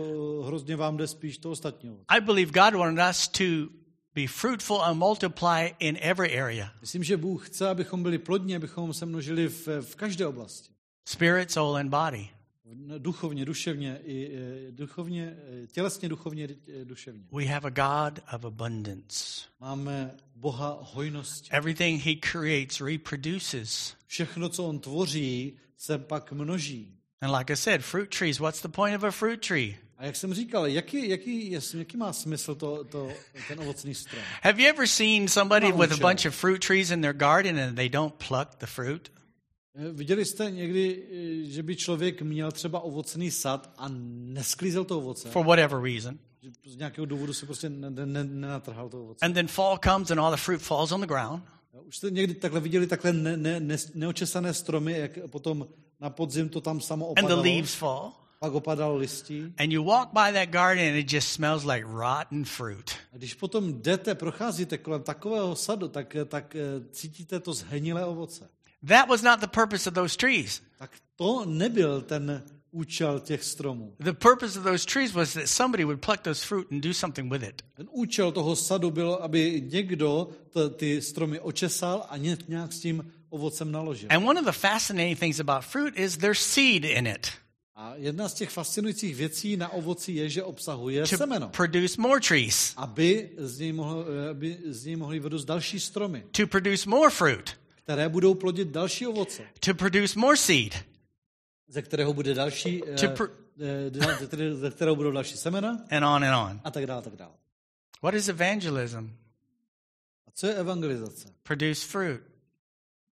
[0.47, 1.97] hrozně vám jde spíš to ostatního.
[2.09, 3.45] I believe God wanted us to
[4.15, 8.95] be fruitful and multiply in every area Myslím, že Bůh chce, abychom byli plodní, abychom
[8.95, 10.69] se množili v, v každé oblasti.
[11.09, 12.29] spirit, soul, and body.
[12.99, 16.49] Duchovně, duševně, i e, duchovně, e, tělesně, duchovně,
[16.81, 17.23] e, duševně.
[17.33, 19.45] We have a God of abundance.
[19.61, 21.51] Máme Boha hojnosti.
[21.51, 23.95] Everything he creates reproduces.
[24.07, 26.97] Všechno, co on tvoří, se pak množí.
[27.21, 29.77] And like I said, fruit trees, what's the point of a fruit tree?
[29.99, 33.13] A jak jsem říkal, jaký, jaký, jaký má smysl to, to,
[33.49, 34.23] ten ovocný strom?
[34.43, 37.77] Have you ever seen somebody with a bunch of fruit trees in their garden and
[37.77, 39.13] they don't pluck the fruit?
[39.75, 43.87] E, Viděli jste někdy, e, že by člověk měl třeba ovocný sad a
[44.25, 45.31] nesklízel to ovoce?
[45.31, 46.19] For whatever reason.
[46.67, 49.27] Z nějakého důvodu se prostě ne- ne- ne- nenatrhal to ovoce.
[49.27, 51.43] And then fall comes and all the fruit falls on the ground.
[51.87, 55.69] Už jste někdy takhle viděli takhle ne, ne, ne, neočesané stromy, jak potom
[56.01, 58.13] na podzim to tam samo And the opadalo, leaves fall.
[58.39, 59.53] pak opadalo listí.
[59.59, 62.91] And you walk by that garden and it just smells like rotten fruit.
[63.13, 68.49] A když potom jdete, procházíte kolem takového sadu, tak, tak eh, cítíte to zhenilé ovoce.
[68.89, 70.63] That was not the purpose of those trees.
[70.79, 73.95] Tak to nebyl ten účel těch stromů.
[73.99, 77.33] The purpose of those trees was that somebody would pluck those fruit and do something
[77.33, 77.63] with it.
[77.77, 80.29] Ten účel toho sadu byl, aby někdo
[80.77, 82.17] ty stromy očesal a
[82.49, 84.09] nějak s tím ovocem naložil.
[84.13, 87.27] And one of the fascinating things about fruit is there's seed in it
[87.77, 91.49] A jedna z těch fascinujících věcí na ovoci je, že obsahuje to semeno.
[91.49, 96.25] produce more trees, Aby z něj, mohl, eh, aby z něj mohly vyrůst další stromy,
[96.31, 97.51] to produce more fruit,
[97.91, 100.85] které budou plodit další ovoce, to produce more seed,
[101.69, 105.71] ze kterého bude další, eh, To pr- eh, ze které- ze kterého budou další semena
[105.91, 106.61] and on and on.
[106.65, 107.33] a tak dále, tak dále.
[108.03, 109.11] What is evangelism?
[110.27, 111.35] A co je evangelizace?
[111.43, 112.21] Produce fruit.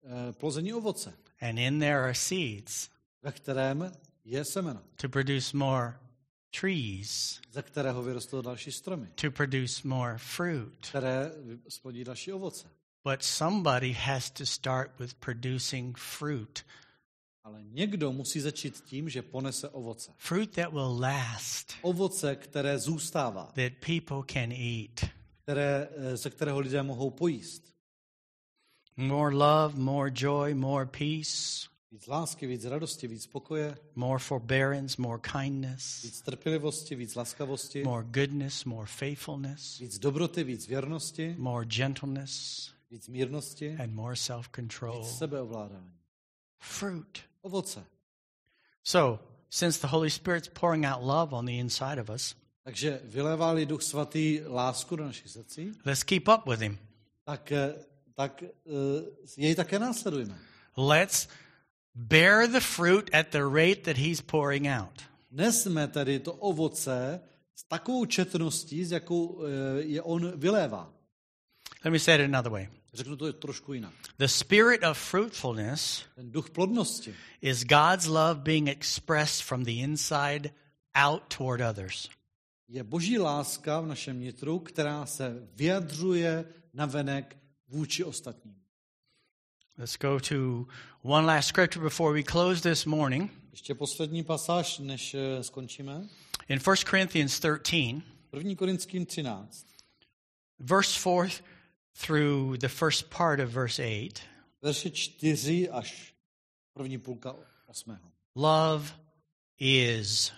[0.04, 2.88] Eh, Plození ovoce, And in there are seeds
[3.22, 3.92] ve kterém
[4.24, 5.94] je semeno, to produce more
[6.60, 10.68] trees, ze kterého vyrostou další stromy, to produce more fruit.
[10.90, 11.32] které
[11.68, 12.68] splodí další ovoce.
[13.07, 16.64] But somebody has to start with producing fruit.
[17.45, 20.12] Ale někdo musí začít tím, že ponese ovoce.
[20.16, 25.11] Fruit that will last, Ovoce, které zůstává, that people can eat.
[25.42, 27.62] které, eh, ze kterého lidé mohou pojíst.
[28.97, 35.21] More love, more joy, more peace, Víc lásky, víc radosti, víc pokoje, more forbearance, more
[35.33, 42.71] kindness, víc trpělivosti, víc laskavosti, more goodness, more faithfulness, víc dobroty, víc věrnosti, more gentleness,
[42.90, 44.99] víc mírnosti, and more self control.
[45.03, 45.92] víc sebeovládání.
[46.59, 47.18] Fruit.
[47.42, 47.85] Ovoce.
[48.83, 53.66] So, since the Holy Spirit's pouring out love on the inside of us, Takže vylévá-li
[53.66, 56.79] Duch Svatý lásku do našich srdcí, let's keep up with Him.
[57.25, 57.75] tak, eh,
[58.14, 58.51] tak eh,
[59.37, 60.38] jej také následujeme.
[60.77, 61.29] Let's
[61.94, 65.03] bear the fruit at the rate that He's pouring out.
[65.31, 67.20] Nesme tedy to ovoce
[67.55, 70.92] s takovou četností, s jakou eh, je on vylévá.
[71.87, 72.68] Let me say it another way.
[72.94, 73.92] Řeknu to trošku jinak.
[74.18, 80.51] The spirit of fruitfulness Ten duch plodnosti is God's love being expressed from the inside
[80.94, 82.09] out toward others.
[82.68, 86.44] je boží láska v našem nitru, která se vyjadřuje
[86.75, 87.37] navenek
[87.68, 88.55] vůči ostatním.
[89.79, 90.66] Let's go to
[91.03, 93.31] one last scripture before we close this morning.
[93.51, 96.09] Ještě poslední pasáž, než eh, skončíme.
[96.49, 98.55] In 1 Corinthians 13, 1.
[98.55, 99.66] Korinským 13,
[100.59, 101.56] verse 4
[102.00, 104.20] through the first part of verse 8,
[104.62, 106.14] verše 4 až
[106.74, 107.35] první půlka
[107.66, 107.98] 8.
[108.35, 108.92] love
[109.59, 110.32] is.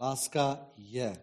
[0.00, 1.16] Láska je.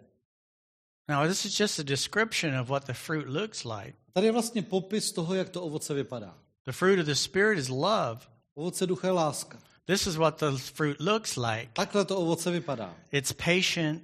[1.10, 3.94] Now, this is just a description of what the fruit looks like.
[4.14, 6.38] Tady je vlastně popis toho, jak to ovoce vypadá.
[6.66, 8.20] The fruit of the Spirit is love.
[8.56, 9.60] Ovoce ducha je láska.
[9.86, 12.94] This is what the fruit looks like Takhle to ovoce vypadá.
[13.12, 14.04] it's patient,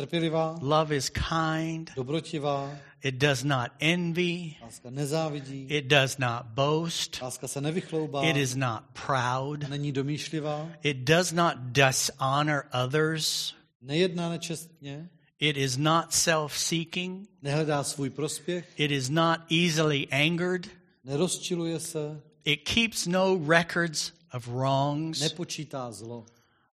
[0.00, 7.22] Trpělivá, love is kind, dobrotivá, it does not envy, láska nezávidí, it does not boast,
[7.22, 14.28] láska se nevychloubá, it is not proud, není domýšlivá, it does not dishonor others, nejedná
[14.28, 20.68] nečestně, it is not self seeking, nehledá svůj prospěch, it is not easily angered,
[21.04, 25.20] nerozčiluje se, it keeps no records of wrongs.
[25.20, 26.26] nepočítá zlo.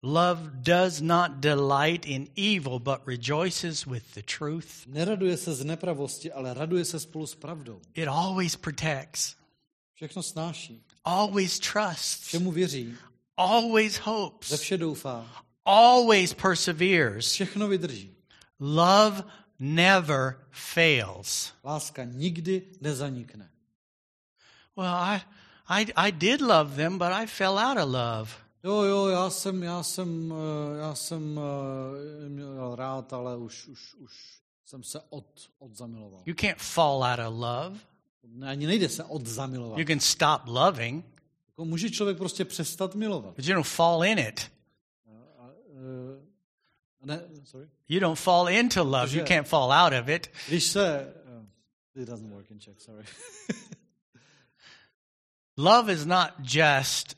[0.03, 4.87] Love does not delight in evil, but rejoices with the truth.
[4.87, 7.81] Neraduje se z nepravosti, ale raduje se spolu s pravdou.
[7.95, 9.37] It always protects,
[9.95, 12.95] Všechno snáší, always trusts, všemu věří,
[13.37, 15.27] always hopes, vše doufá,
[15.65, 17.33] always perseveres.
[17.33, 18.15] všechno vydrží.
[18.61, 19.25] Love
[19.59, 21.53] never fails.
[21.65, 23.51] Láska nikdy nezanikne.
[24.77, 25.21] Well, I,
[25.69, 28.31] I, I did love them, but I fell out of love.
[28.65, 30.35] Jo, jo, já jsem, já jsem,
[30.75, 31.41] eh, já jsem
[32.25, 36.23] eh, měl rád, ale už, už, už jsem se od, odzamiloval.
[36.27, 37.79] You can't fall out of love.
[38.25, 39.79] Ne, Ani nejde se odzamilovat.
[39.79, 41.05] You can stop loving,
[41.49, 43.35] Jako může člověk prostě přestat milovat.
[43.37, 44.53] but you don't fall in it.
[45.09, 46.31] Eh,
[47.05, 47.69] Ne, sorry.
[47.89, 49.19] You don't fall into love.
[49.19, 50.31] You can't fall out of it.
[50.49, 51.15] Když se...
[51.95, 53.05] Uh, it doesn't work in Czech, sorry.
[55.57, 57.17] Love is not just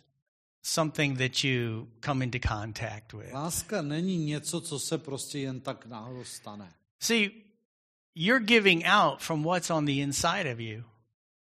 [0.63, 3.33] something that you come into contact with.
[3.33, 6.73] Láska není něco, co se prostě jen tak náhodou stane.
[7.01, 7.31] See,
[8.15, 10.85] you're giving out from what's on the inside of you.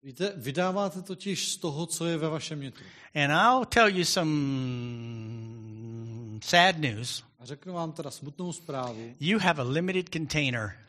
[0.03, 2.85] Víte, vydáváte totiž z toho, co je ve vašem nitru.
[3.15, 4.31] And I'll tell you some
[6.43, 7.23] sad news.
[7.39, 9.15] A řeknu vám teda smutnou zprávu.
[9.19, 10.79] You have a limited container.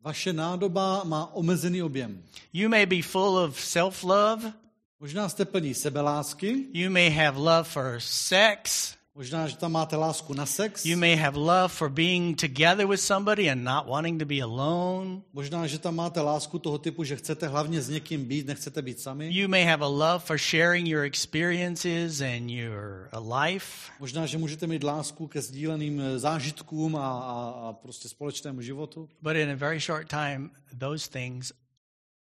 [0.00, 2.22] Vaše nádoba má omezený objem.
[2.52, 4.52] You may be full of self love.
[5.00, 8.94] Možná jste plní sebelásky, You may have love for sex.
[9.16, 10.84] Možná, že tam máte lásku na sex.
[10.84, 15.22] You may have love for being together with somebody and not wanting to be alone.
[15.32, 19.00] Možná, že tam máte lásku toho typu, že chcete hlavně s někým být, nechcete být
[19.00, 19.28] sami.
[19.32, 23.92] You may have a love for sharing your experiences and your uh, life.
[24.00, 29.08] Možná, že můžete mít lásku ke sdíleným eh, zážitkům a, a, a prostě společnému životu.
[29.22, 31.52] But in a very short time, those things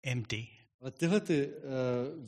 [0.04, 0.55] empty.
[0.80, 1.52] Ale tyhle ty, uh,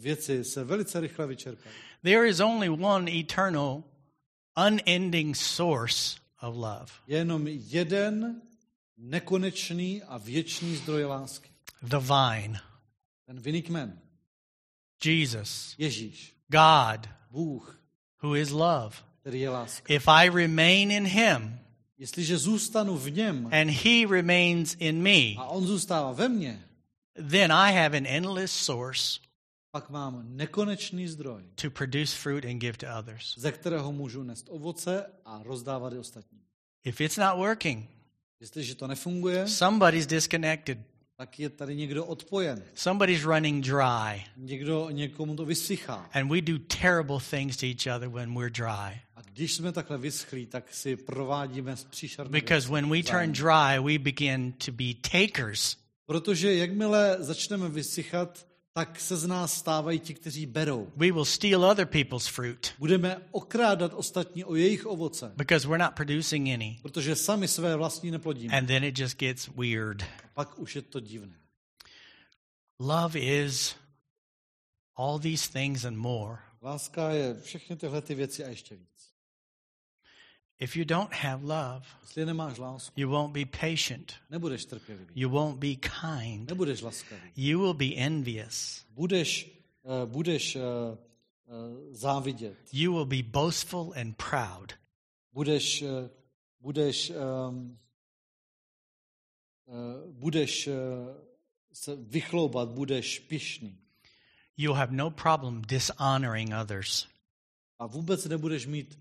[0.00, 1.74] věci se velice rychle vyčerpají.
[2.02, 3.82] There is only one eternal,
[4.66, 8.42] unending source of love Je jenom jeden
[8.96, 11.50] nekonečný a věčný zdroj lásky.
[11.82, 12.60] the vine,
[13.26, 13.98] Ten vinný kmen.
[15.04, 16.34] Jesus, Ježíš.
[16.48, 17.80] God, Bůh,
[18.22, 18.96] who is love.
[19.20, 19.94] který je láska.
[19.94, 21.58] If I remain in him
[21.98, 26.67] Jestliže zůstanu v něm and he remains in me, a on zůstává ve mně,
[27.30, 29.20] then I have an endless source
[29.70, 33.34] pak mám nekonečný zdroj, to produce fruit and give to others.
[33.38, 36.40] ze kterého můžu nést ovoce a rozdávat i ostatním.
[36.84, 37.90] If it's not working,
[38.40, 40.78] Jestliže to nefunguje, somebody's disconnected.
[41.16, 42.62] tak je tady někdo odpojen.
[42.74, 44.24] Somebody's running dry.
[44.36, 46.10] Někdo, někomu to vysychá.
[46.12, 49.00] And we do terrible things to each other when we're dry.
[49.16, 53.98] A když jsme takhle vyschlí, tak si provádíme příšerné Because when we turn dry, we
[53.98, 55.87] begin to be takers.
[56.08, 60.92] Protože jakmile začneme vysychat, tak se z nás stávají ti, kteří berou.
[60.96, 65.94] We will steal other people's fruit Budeme okrádat ostatní o jejich ovoce, because we're not
[65.94, 66.78] producing any.
[66.82, 68.58] protože sami své vlastní neplodíme.
[68.58, 70.02] And then it just gets weird.
[70.02, 71.34] A pak už je to divné.
[72.80, 73.74] Love is
[74.96, 76.38] all these things and more.
[76.62, 79.07] Láska je všechny tyhle ty věci a ještě víc.
[80.60, 84.14] If you don't have love, Jestli nemáš lásku, you won't be patient.
[84.30, 86.48] nebudeš trpělivý, You won't be kind.
[86.48, 88.84] nebudeš laskavý, You will be envious.
[88.90, 89.50] budeš,
[89.82, 94.72] uh, budeš uh, uh, závidět, You will be boastful and proud.
[95.32, 95.88] budeš, uh,
[96.60, 97.78] budeš, um,
[99.66, 100.74] uh, budeš uh,
[101.72, 103.78] se vychloubat, budeš pišný
[104.56, 107.06] You'll have no problem dishonoring others.
[107.78, 108.98] a vůbec nebudeš mít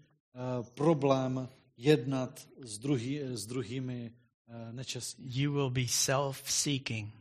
[0.74, 4.12] problém jednat s, druhý, s druhými
[4.48, 5.26] uh, nečestně.
[5.28, 7.14] You will be self seeking.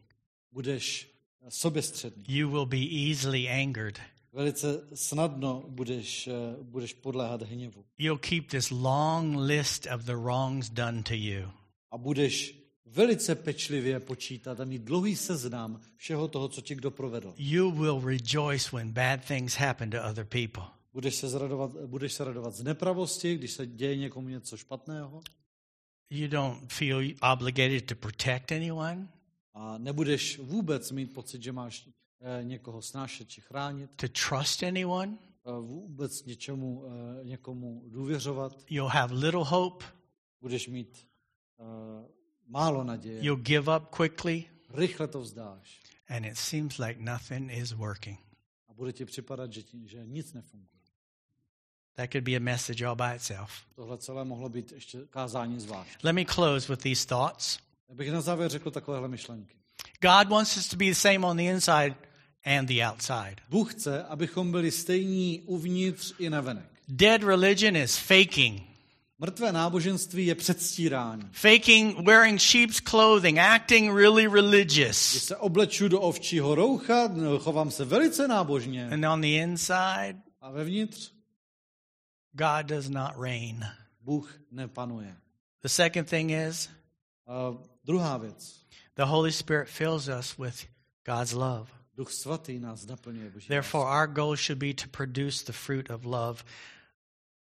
[0.52, 1.16] Budeš
[1.48, 2.24] soběstředný.
[2.28, 4.00] You will be easily angered.
[4.32, 7.84] Velice snadno budeš, eh, budeš podléhat hněvu.
[7.98, 11.48] You'll keep this long list of the wrongs done to you.
[11.90, 12.54] A budeš
[12.86, 17.34] velice pečlivě počítat a mít dlouhý seznam všeho toho, co ti kdo provedl.
[17.38, 20.75] You will rejoice when bad things happen to other people.
[20.96, 25.20] Budeš se, zradovat, budeš se radovat z nepravosti, když se děje někomu něco špatného.
[26.10, 27.00] You don't feel
[27.32, 29.08] obligated to protect anyone,
[29.54, 31.88] A nebudeš vůbec mít pocit, že máš
[32.20, 33.90] eh, někoho snášet či chránit.
[33.96, 35.18] to trust anyone.
[35.46, 38.64] eh, Vůbec něčemu, eh, někomu důvěřovat.
[38.70, 39.84] You'll have little hope.
[40.40, 41.08] Budeš mít
[41.60, 42.08] eh,
[42.46, 43.24] málo naděje.
[43.24, 44.44] You'll give up quickly.
[44.70, 45.80] Rychle to vzdáš.
[46.08, 48.18] And it seems like nothing is working.
[48.68, 50.75] A bude ti připadat, že, ti, že nic nefunguje.
[51.96, 53.50] That could be a message all by itself.
[53.74, 56.04] Tohle celé mohlo být ještě kázání zvlášť.
[56.04, 57.58] Let me close with these thoughts.
[57.94, 59.54] Bych na závěr řekl takovéhle myšlenky.
[60.02, 61.94] God wants us to be the same on the inside
[62.44, 63.36] and the outside.
[63.48, 66.64] Bůh chce, abychom byli stejní uvnitř i navenek.
[66.88, 68.62] Dead religion is faking.
[69.18, 71.22] Mrtvé náboženství je předstírání.
[71.32, 74.98] Faking wearing sheep's clothing, acting really Když religious.
[75.24, 78.88] se obleču do ovčího roucha, chovám se velice nábožně.
[78.92, 81.15] And on the inside, A vevnitř
[82.36, 83.66] God does not reign.
[84.00, 85.16] Bůh nepanuje.
[85.62, 86.68] The second thing is
[87.26, 88.66] A druhá věc.
[88.94, 90.66] the Holy Spirit fills us with
[91.04, 91.70] God's love.
[91.96, 96.04] Duch svatý nás naplňuje Boží Therefore, our goal should be to produce the fruit of
[96.04, 96.44] love.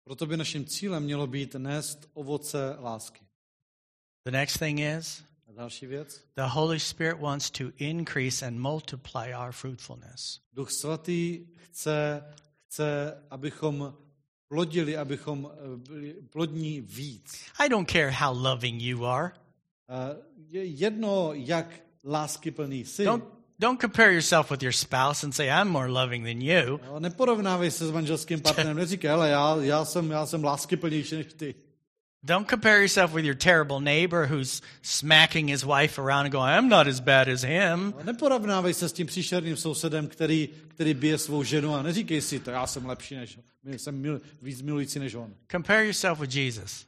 [0.04, 3.26] Proto by naším cílem mělo být nést ovoce lásky.
[4.24, 5.24] The next thing is
[6.36, 10.40] the Holy Spirit wants to increase and multiply our fruitfulness.
[10.54, 12.24] Duch svatý chce,
[12.68, 13.98] chce, abychom
[14.48, 17.46] plodili, abychom eh, byli plodní víc.
[17.60, 19.32] I don't care how loving you are.
[19.90, 21.68] Eh, Je jedno, jak
[22.04, 23.06] láskyplný jsi.
[23.06, 23.24] Don't
[23.60, 26.80] don't compare yourself with your spouse and say I'm more loving than you.
[26.86, 31.34] Jo, Neporovnávej se s manželským partnerem, neříkej, ale já, já, jsem, já jsem láskyplnější než
[31.34, 31.56] ty.
[32.26, 36.70] Don't compare yourself with your terrible neighbor who's smacking his wife around and going, I'm
[36.70, 37.94] not as bad as him.
[37.98, 42.40] Jo, Neporovnávej se s tím příšerným sousedem, který, který bije svou ženu a neříkej si
[42.40, 43.38] to, já jsem lepší než
[43.82, 45.34] jsem mil, víc milující než on.
[45.52, 46.86] Compare yourself with Jesus.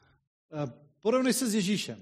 [0.52, 0.72] Eh,
[1.02, 1.98] Porovnej se s Ježíšem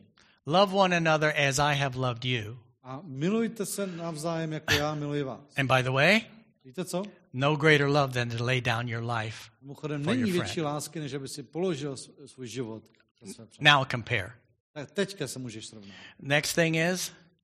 [0.47, 2.59] Love one another as I have loved you.
[2.83, 5.41] a milujte se navzájem, jako já miluji vás.
[5.57, 6.21] And by the way,
[6.65, 7.03] Víte co?
[7.33, 9.39] No greater love than to lay down your life.
[9.63, 12.83] Mimochodem není větší lásky, než aby si položil sv- svůj život.
[13.61, 14.33] Now compare.
[14.73, 15.95] Tak teďka se můžeš srovnat.
[16.21, 17.13] Next thing is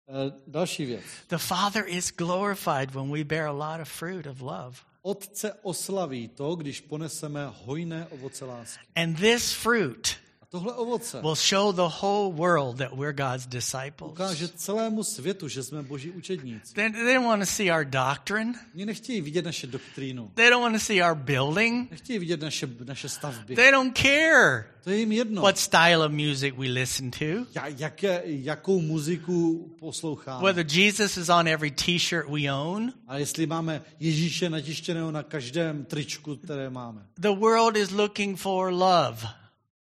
[0.08, 1.04] E, další věc.
[1.28, 4.76] the Father is glorified when we bear a lot of fruit of love.
[5.02, 8.86] Otce oslaví to, když poneseme hojné ovoce lásky.
[8.96, 10.16] And this fruit
[10.50, 14.10] tohle ovoce will show the whole world that we're God's disciples.
[14.12, 16.74] ukáže celému světu, že jsme boží učedníci.
[16.74, 18.54] They, they don't want to see our doctrine.
[18.74, 20.30] Oni nechtějí vidět naše doktrínu.
[20.34, 21.90] They don't want to see our building.
[21.90, 23.54] Nechtějí vidět naše, naše stavby.
[23.56, 25.42] They don't care To je jim jedno.
[25.42, 27.24] what style of music we listen to.
[27.54, 30.44] Ja, jaké, jakou muziku posloucháme.
[30.44, 32.92] Whether Jesus is on every t-shirt we own.
[33.08, 37.06] A jestli máme Ježíše natištěného na každém tričku, které máme.
[37.18, 39.39] The world is looking for love.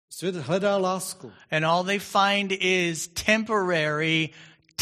[0.09, 1.31] Svět hledá lásku.
[1.51, 4.29] And all they find is temporary,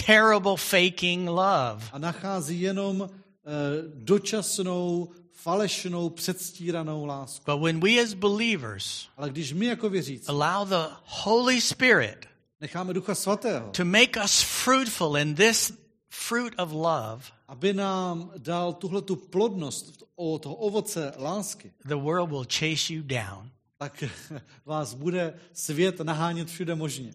[0.05, 1.85] terrible faking love.
[1.91, 3.49] A nachází jenom eh,
[3.95, 7.43] dočasnou, falešnou, předstíranou lásku.
[7.45, 12.25] But when we as believers Ale když my jako věřící allow the Holy Spirit
[12.61, 15.71] necháme Ducha Svatého, to make us fruitful in this
[16.09, 22.29] fruit of love, aby nám dal tuhle tu plodnost o toho ovoce lásky, the world
[22.29, 23.51] will chase you down.
[23.77, 24.03] Tak
[24.65, 27.13] vás bude svět nahánět všude možně.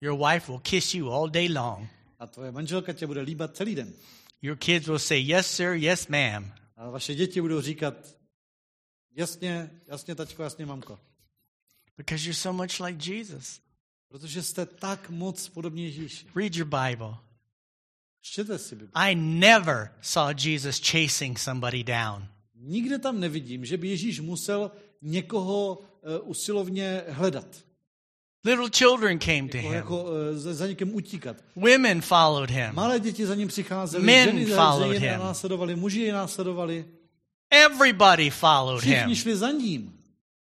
[0.00, 1.88] Your wife will kiss you all day long.
[2.18, 3.92] A tvoje manželka tě bude líbat celý den.
[4.42, 6.54] Your kids will say, Yes, sir, yes, ma'am.
[6.76, 7.94] A vaše děti budou říkat,
[9.16, 11.00] jasně, jasně, tačko, jasně, mamko.
[11.96, 13.60] Because you're so much like Jesus.
[14.08, 16.26] Protože jste tak moc podobní Ježíši.
[16.36, 17.16] Read your Bible.
[18.20, 18.92] Čtěte si Bibli.
[18.94, 22.33] I never saw Jesus chasing somebody down.
[22.66, 24.70] Nikde tam nevidím, že by Ježíš musel
[25.02, 27.46] někoho uh, usilovně hledat.
[28.46, 29.72] Little children came to him.
[29.72, 31.36] jako za, za někým utíkat.
[31.56, 32.74] Women followed him.
[32.74, 35.18] Malé děti za ním přicházely, Men followed him.
[35.18, 36.84] následovali, muži je následovali.
[37.50, 38.94] Everybody followed him.
[38.94, 39.92] Všichni šli za ním.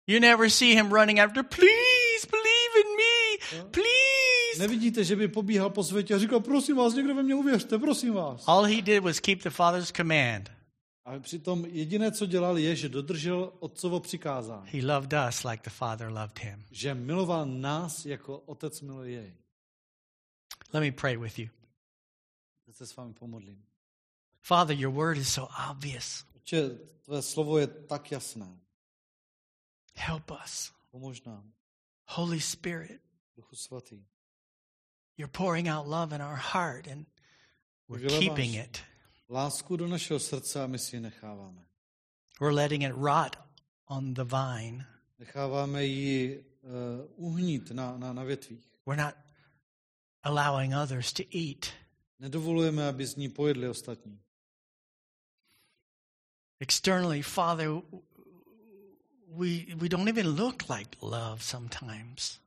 [0.06, 4.58] You never see him running after, please believe in me, please.
[4.58, 8.14] Nevidíte, že by pobíhal po světě a říkal, prosím vás, někdo ve mě uvěřte, prosím
[8.14, 8.44] vás.
[8.46, 10.50] All he did was keep the Father's command.
[11.06, 14.70] A přitom jediné, co dělal, je, že dodržel otcovo přikázání.
[14.72, 16.66] He loved us like the Father loved him.
[16.70, 19.34] Že miloval nás, jako otec miluje jej.
[20.72, 21.48] Let me pray with you.
[22.70, 23.64] Se s vámi pomodlím.
[24.42, 26.24] Father, your word is so obvious.
[27.02, 28.60] Tvé slovo je tak jasné.
[29.94, 30.72] Help us.
[30.90, 31.52] Pomož nám.
[32.08, 33.00] Holy Spirit,
[33.36, 34.06] Duchu svatý.
[35.16, 37.06] you're pouring out love in our heart and
[37.88, 38.82] we're keeping it.
[39.28, 41.66] Lásku do našeho srdce a my si ji necháváme.
[42.40, 43.36] We're letting it rot
[43.86, 44.86] on the vine.
[45.18, 48.70] Necháváme ji uh, uhnít na, na, na větvích.
[48.86, 49.14] We're not
[50.22, 51.66] allowing others to eat.
[52.18, 54.20] Nedovolujeme, aby z ní pojedli ostatní.
[56.60, 57.68] Externally, Father,
[59.28, 62.40] we, we don't even look like love sometimes.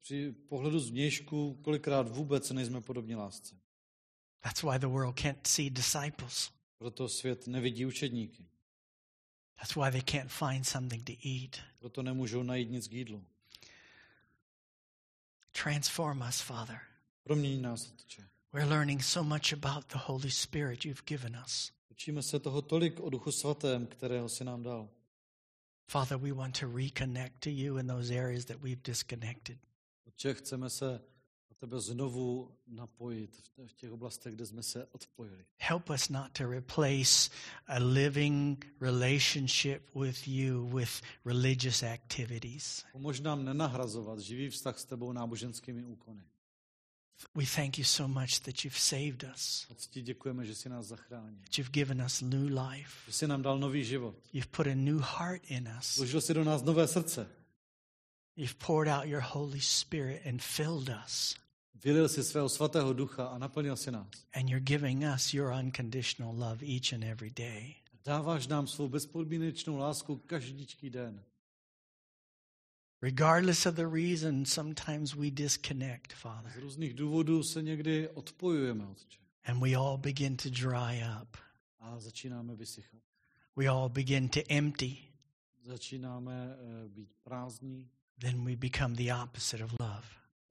[0.00, 3.56] Při pohledu zvnějšku kolikrát vůbec nejsme podobní lásce.
[4.42, 6.52] That's why the world can't see disciples.
[6.78, 8.46] Proto svět nevidí učedníky.
[9.60, 11.60] That's why they can't find something to eat.
[11.78, 13.24] Proto nemůžou najít nic k jídlu.
[15.52, 16.80] Transform us, Father.
[17.22, 18.28] Promění nás, Otče.
[18.52, 21.72] We're learning so much about the Holy Spirit you've given us.
[21.90, 24.88] Učíme se toho tolik o Duchu Svatém, kterého si nám dal.
[25.88, 29.58] Father, we want to reconnect to you in those areas that we've disconnected.
[30.06, 31.00] Otče, chceme se
[31.60, 35.44] tebe znovu napojit v těch oblastech, kde jsme se odpojili.
[35.58, 37.30] Help us not to replace
[37.66, 42.84] a living relationship with you with religious activities.
[42.92, 46.22] Pomož nám nenahrazovat živý vztah s tebou náboženskými úkony.
[47.34, 51.40] We thank you so much that you've saved us, děkujeme, že jsi nás zachránil.
[51.40, 52.92] that you've given us new life.
[53.06, 54.16] Že jsi nám dal nový život.
[54.32, 55.96] You've put a new heart in us.
[55.96, 57.26] Vložil jsi do nás nové srdce.
[58.36, 61.36] You've poured out your Holy Spirit and filled us.
[61.84, 64.26] Vylil si svého svatého ducha a naplnil si nás.
[64.34, 67.74] And you're giving us your unconditional love each and every day.
[68.04, 71.22] Dáváš nám svou bezpodmínečnou lásku každičký den.
[73.02, 79.18] Regardless of the reason, sometimes we disconnect, Father, Z různých důvodů se někdy odpojujeme, Otče.
[79.44, 81.36] and we all begin to dry up.
[81.78, 83.00] A začínáme vysychat.
[83.56, 84.96] We all begin to empty.
[85.62, 90.04] Začínáme eh, být prázdní Then we become the opposite of love.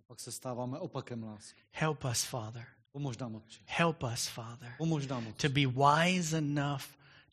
[0.09, 1.61] Pak se stáváme opakem lásky.
[1.71, 2.65] Help us, Father.
[2.91, 3.59] Pomož nám, Otče.
[3.65, 5.47] Help us, Father, Pomož nám, Otče.
[5.47, 6.83] to be wise enough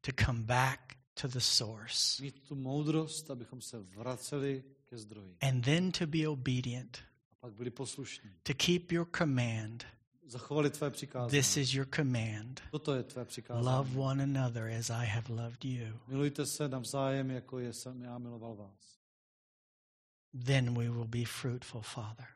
[0.01, 5.37] to come back to the source Mít tu moudrost, abychom se vraceli ke zdroji.
[5.41, 6.99] and then to be obedient,
[7.33, 8.31] A pak byli poslušní.
[8.43, 9.85] to keep your command
[10.27, 11.31] zachovali tvé přikázání.
[11.31, 12.61] This is your command.
[12.71, 13.67] Toto je tvé přikázání.
[13.67, 15.99] Love one another as I have loved you.
[16.07, 18.99] Milujte se navzájem, jako jsem já miloval vás.
[20.45, 22.27] Then we will be fruitful, Father.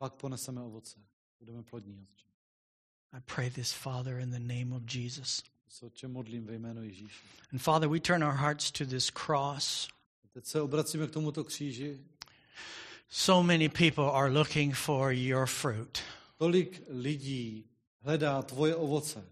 [0.00, 0.98] Pak poneseme ovoce.
[1.40, 2.26] Budeme plodní, Otče.
[3.12, 5.42] I pray this, Father, in the name of Jesus.
[5.68, 7.24] Se Otče modlím ve jménu Ježíše.
[7.52, 9.88] And Father, we turn our hearts to this cross.
[10.32, 12.00] Teď se obracíme k tomuto kříži.
[13.08, 15.98] So many people are looking for your fruit,
[16.38, 17.64] Tolik lidí
[18.00, 19.24] hledá tvoje ovoce.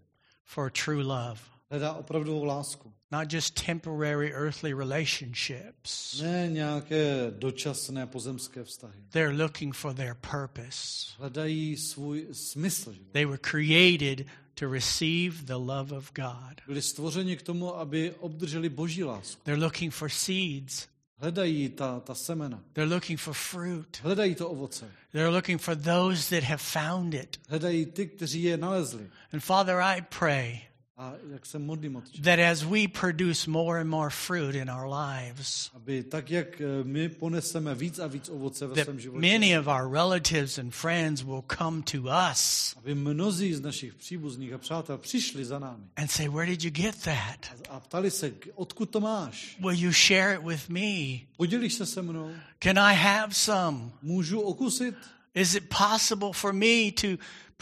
[0.45, 1.41] for true love,
[1.71, 2.93] Hledá opravdovou lásku.
[3.11, 6.21] not just temporary earthly relationships.
[6.21, 8.93] Ne nějaké dočasné pozemské vztahy.
[9.09, 11.13] They're looking for their purpose.
[11.17, 12.95] Hledají svůj smysl.
[13.11, 16.61] They were created to receive the love of God.
[16.67, 19.41] Byli stvořeni k tomu, aby obdrželi boží lásku.
[19.43, 20.87] They're looking for seeds.
[21.17, 22.63] Hledají ta, ta semena.
[22.73, 23.97] They're looking for fruit.
[24.01, 24.91] Hledají to ovoce.
[25.11, 27.39] They're looking for those that have found it.
[27.49, 29.09] Hledají ty, kteří je nalezli.
[29.33, 30.68] And Father, I pray
[31.01, 34.93] A jak se modlím, Otče, that as we produce more and more fruit in our
[34.93, 39.31] lives, aby tak, jak eh, my poneseme víc a víc ovoce ve that svém životě,
[39.31, 41.97] many of our relatives and friends will come to
[42.31, 46.63] us aby mnozí z našich příbuzných a přátel přišli za námi and say, Where did
[46.63, 47.59] you get that?
[47.69, 49.57] a ptali se, odkud to máš?
[49.59, 51.19] Will you share it with me?
[51.37, 52.31] Podělíš se se mnou?
[52.59, 53.91] Can I have some?
[54.01, 54.95] Můžu okusit?
[55.33, 57.07] Is it possible for me to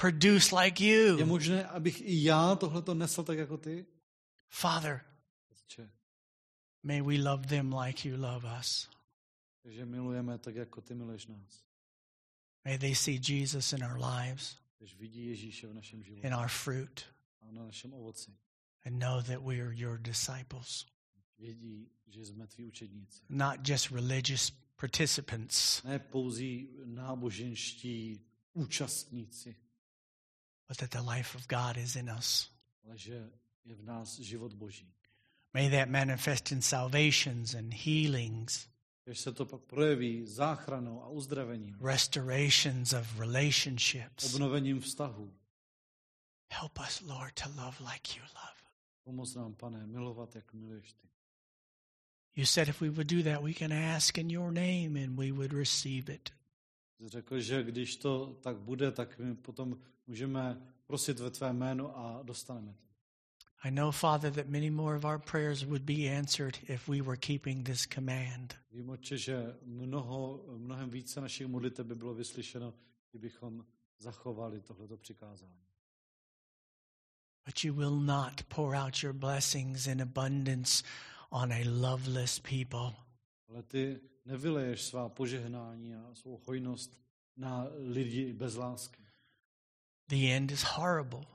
[0.01, 1.25] produce like Je you?
[1.25, 3.85] možné, abych i já tohleto nesl tak jako ty?
[4.49, 5.01] Father,
[6.83, 8.89] may we love them like you love us.
[9.63, 11.63] Takže milujeme tak, jako ty miluješ nás.
[12.65, 16.47] May they see Jesus in our lives, Když vidí Ježíše v našem životě in our
[16.47, 17.01] fruit,
[17.41, 18.31] a na našem ovoci.
[18.85, 20.85] and know that we are your disciples,
[21.37, 23.21] Vědí, že jsme tví učedníci.
[23.29, 28.21] not just religious participants, Ne pouzí náboženští
[28.53, 29.55] účastníci,
[30.67, 32.49] but that the life of God is in us.
[32.85, 33.29] ale že
[33.65, 34.93] je v nás život Boží.
[35.53, 38.67] May that manifest in salvations and healings,
[39.13, 44.33] se to pak projeví záchranou a uzdravením, restorations of relationships.
[44.33, 44.81] obnovením.
[46.49, 48.57] Help us, Lord, to love like you love.
[49.03, 51.07] Pomoz nám, pane, milovat, jak miluješ ty.
[52.35, 55.31] You said if we would do that, we can ask in your name and we
[55.31, 56.29] would receive it.
[57.05, 62.23] Řekl, že když to tak bude, tak my potom můžeme prosit ve tvé jméno a
[62.23, 62.87] dostaneme to.
[63.63, 67.17] I know, Father, that many more of our prayers would be answered if we were
[67.17, 68.55] keeping this command.
[68.71, 72.73] Vím, Otče, že mnoho, mnohem více našich modlitev by bylo vyslyšeno,
[73.11, 73.65] kdybychom
[73.99, 75.67] zachovali tohleto přikázání.
[77.45, 80.83] But you will not pour out your blessings in abundance
[81.29, 82.95] on a loveless people.
[83.49, 86.99] Ale ty nevyleješ svá požehnání a svou hojnost
[87.37, 89.06] na lidi bez lásky,
[90.09, 91.25] The end is horrible.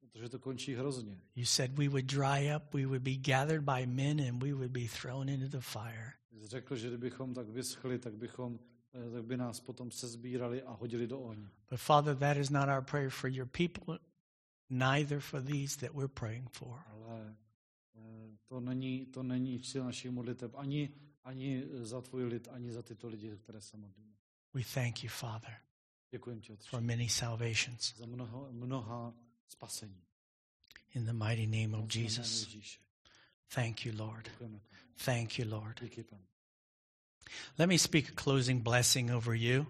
[0.00, 1.20] protože to končí hrozně.
[1.36, 4.70] You said we would dry up, we would be gathered by men, and we would
[4.70, 6.12] be thrown into the fire.
[6.44, 8.58] Řekl, že kdybychom tak vyschli, tak, bychom,
[8.94, 11.48] eh, tak by nás potom sezbírali a hodili do ohně.
[11.70, 13.98] But Father, that is not our prayer for your people,
[14.70, 16.82] neither for these that we're praying for.
[16.86, 17.36] Ale
[17.94, 22.82] eh, to není, to není cíl našich modlitev ani, ani za tvůj lid, ani za
[22.82, 24.12] tyto lidi, které se modlíme.
[24.54, 25.56] We thank you, Father,
[26.12, 27.96] Děkuji ti, Otče, for many salvations.
[27.96, 29.14] za mnoho, mnoha
[29.48, 30.02] spasení.
[30.94, 32.56] In the mighty name of Jesus.
[33.54, 34.30] Thank you, Lord.
[35.04, 35.80] Thank you, Lord.
[36.10, 36.22] Pane.
[37.58, 39.66] Let me speak a closing blessing over you.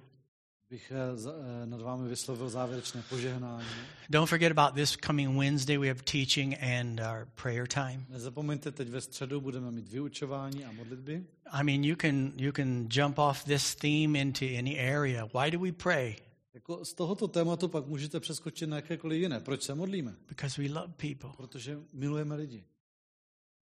[0.72, 3.66] Eh, eh, nad vámi vyslovil závěrečné požehnání.
[4.10, 5.78] Don't forget about this coming Wednesday.
[5.78, 8.06] We have teaching and our prayer time.
[8.08, 11.24] Nezapomeňte, teď ve středu budeme mít vyučování a modlitby.
[11.52, 15.28] I mean, you can you can jump off this theme into any area.
[15.34, 16.16] Why do we pray?
[16.54, 19.40] Jako z tohoto tématu pak můžete přeskočit na jakékoliv jiné.
[19.40, 20.16] Proč se modlíme?
[20.28, 21.30] Because we love people.
[21.36, 22.64] Protože milujeme lidi.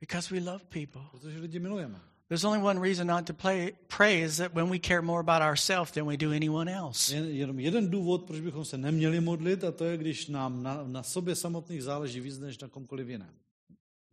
[0.00, 1.02] Because we love people.
[1.10, 2.00] Protože lidi milujeme.
[2.30, 5.42] There's only one reason not to play, pray is that when we care more about
[5.42, 7.14] ourselves than we do anyone else.
[7.14, 10.84] Jen, jenom jeden důvod, proč bychom se neměli modlit, a to je, když nám na,
[10.84, 13.34] na sobě samotných záleží víc než na komkoliv jiném.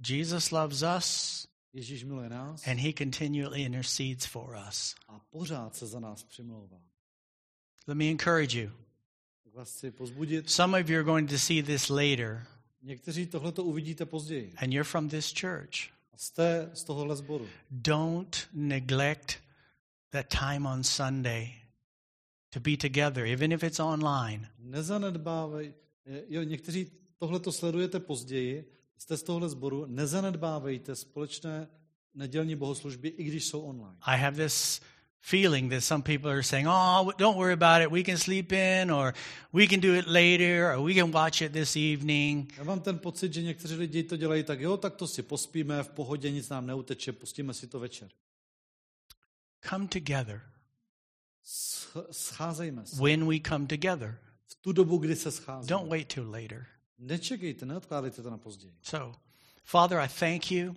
[0.09, 4.95] Jesus loves us Ježíš miluje nás and he continually intercedes for us.
[5.07, 6.86] a pořád se za nás přimlouvá.
[7.87, 8.71] Let me encourage you.
[10.45, 12.45] Some of you are going to see this later
[12.81, 14.53] Někteří tohleto uvidíte později.
[14.57, 15.89] and you're from this church.
[16.15, 17.47] Jste z tohohle sboru.
[17.71, 19.37] Don't neglect
[20.09, 21.53] that time on Sunday
[22.49, 24.49] to be together, even if it's online.
[24.59, 25.73] Nezanedbávej,
[26.29, 31.67] jo, někteří tohleto sledujete později, jste z tohle sboru, nezanedbávejte společné
[32.13, 33.97] nedělní bohoslužby, i když jsou online.
[34.01, 34.81] I have this
[35.29, 37.91] feeling that some people are saying, oh, don't worry about it.
[37.91, 39.13] We can sleep in, or
[39.51, 42.53] we can do it later, or we can watch it this evening.
[42.57, 45.83] Já mám ten pocit, že někteří lidi to dělají tak, jo, tak to si pospíme,
[45.83, 48.09] v pohodě nic nám neuteče, pustíme si to večer.
[49.69, 50.41] Come together
[51.45, 53.01] Sch- Scházejme se.
[53.03, 54.17] when we come together.
[54.47, 55.67] V tu dobu, kdy se scházíme.
[55.69, 56.65] Don't wait till later.
[56.99, 58.73] Nečekejte, neodkládejte to na později.
[58.81, 59.19] So,
[59.63, 60.75] Father, I thank you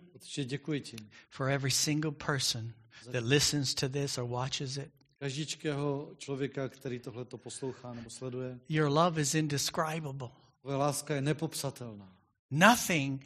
[1.31, 2.73] for every single person
[3.13, 4.91] that listens to this or watches it.
[5.19, 10.29] Každíčkého člověka, který tohle to poslouchá nebo sleduje, Your love is indescribable.
[10.63, 12.13] tvoje láska je nepopsatelná.
[12.51, 13.23] Nothing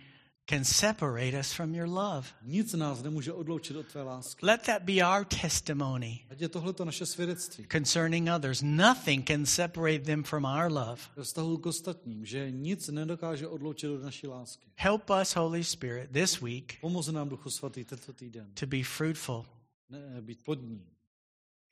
[0.47, 2.29] can separate us from your love.
[2.43, 4.47] Nic nás nemůže odloučit od tvé lásky.
[4.47, 8.63] Let that be our testimony Ať je tohleto naše svědectví concerning others.
[8.63, 11.03] Nothing can separate them from our love.
[11.17, 14.67] ve vztahu k ostatním, že nic nedokáže odloučit od naší lásky.
[14.77, 19.47] Help us, Holy Spirit, this week Pomoz nám, Duchu Svatý, tento týden to be fruitful
[19.93, 20.87] Eh, být plodní.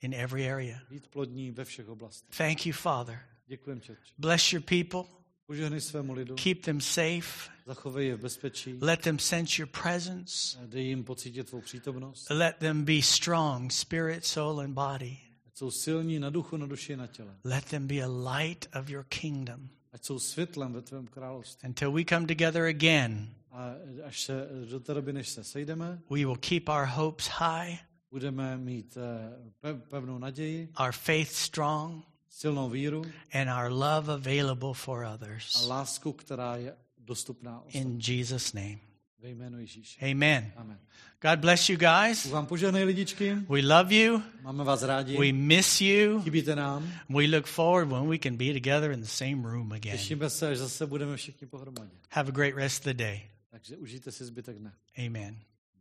[0.01, 0.79] in every area.
[0.89, 2.37] Být plodní ve všech oblastech.
[2.37, 3.19] Thank you, Father.
[3.47, 3.81] Děkujem.
[4.17, 5.03] Bless your people.
[5.45, 7.49] Požehnej svému lidu, Keep them safe.
[7.65, 10.57] zachovej je v bezpečí, Let them sense your presence.
[10.63, 12.29] Eh, dej jim pocítit tvou přítomnost.
[12.29, 15.17] Let them be strong, spirit, soul, and body.
[15.47, 17.35] Ať jsou silní na duchu, na duši, na těle.
[17.43, 18.07] Let them be a
[18.37, 19.69] light of your kingdom.
[19.93, 21.67] Ať jsou světlem ve tvém království.
[21.69, 23.71] Until we come together again, A
[24.03, 27.77] až se do té doby, než se sejdeme, we will keep our hopes high,
[28.17, 33.01] budeme mít eh, pe- pevnou naději, our faith strong, silnou víru
[33.33, 35.67] and our love available for a others.
[35.67, 37.91] lásku, která je dostupná ostatním.
[37.91, 38.77] In Jesus' name.
[39.19, 40.11] Ve jménu Ježíše.
[40.11, 40.51] Amen.
[40.55, 40.79] Amen.
[41.21, 42.23] God bless you guys.
[42.25, 44.21] Bůh vám požehnej lidičky, We love you.
[44.41, 46.21] máme vás rádi, We miss you.
[46.21, 49.97] chybíte nám, We look forward when we can be together in the same room again.
[49.97, 51.91] těšíme se, až zase budeme všichni pohromadě.
[52.11, 53.21] Have a great rest of the day.
[53.49, 54.73] Takže užijte si zbytek dne.
[55.05, 55.37] Amen.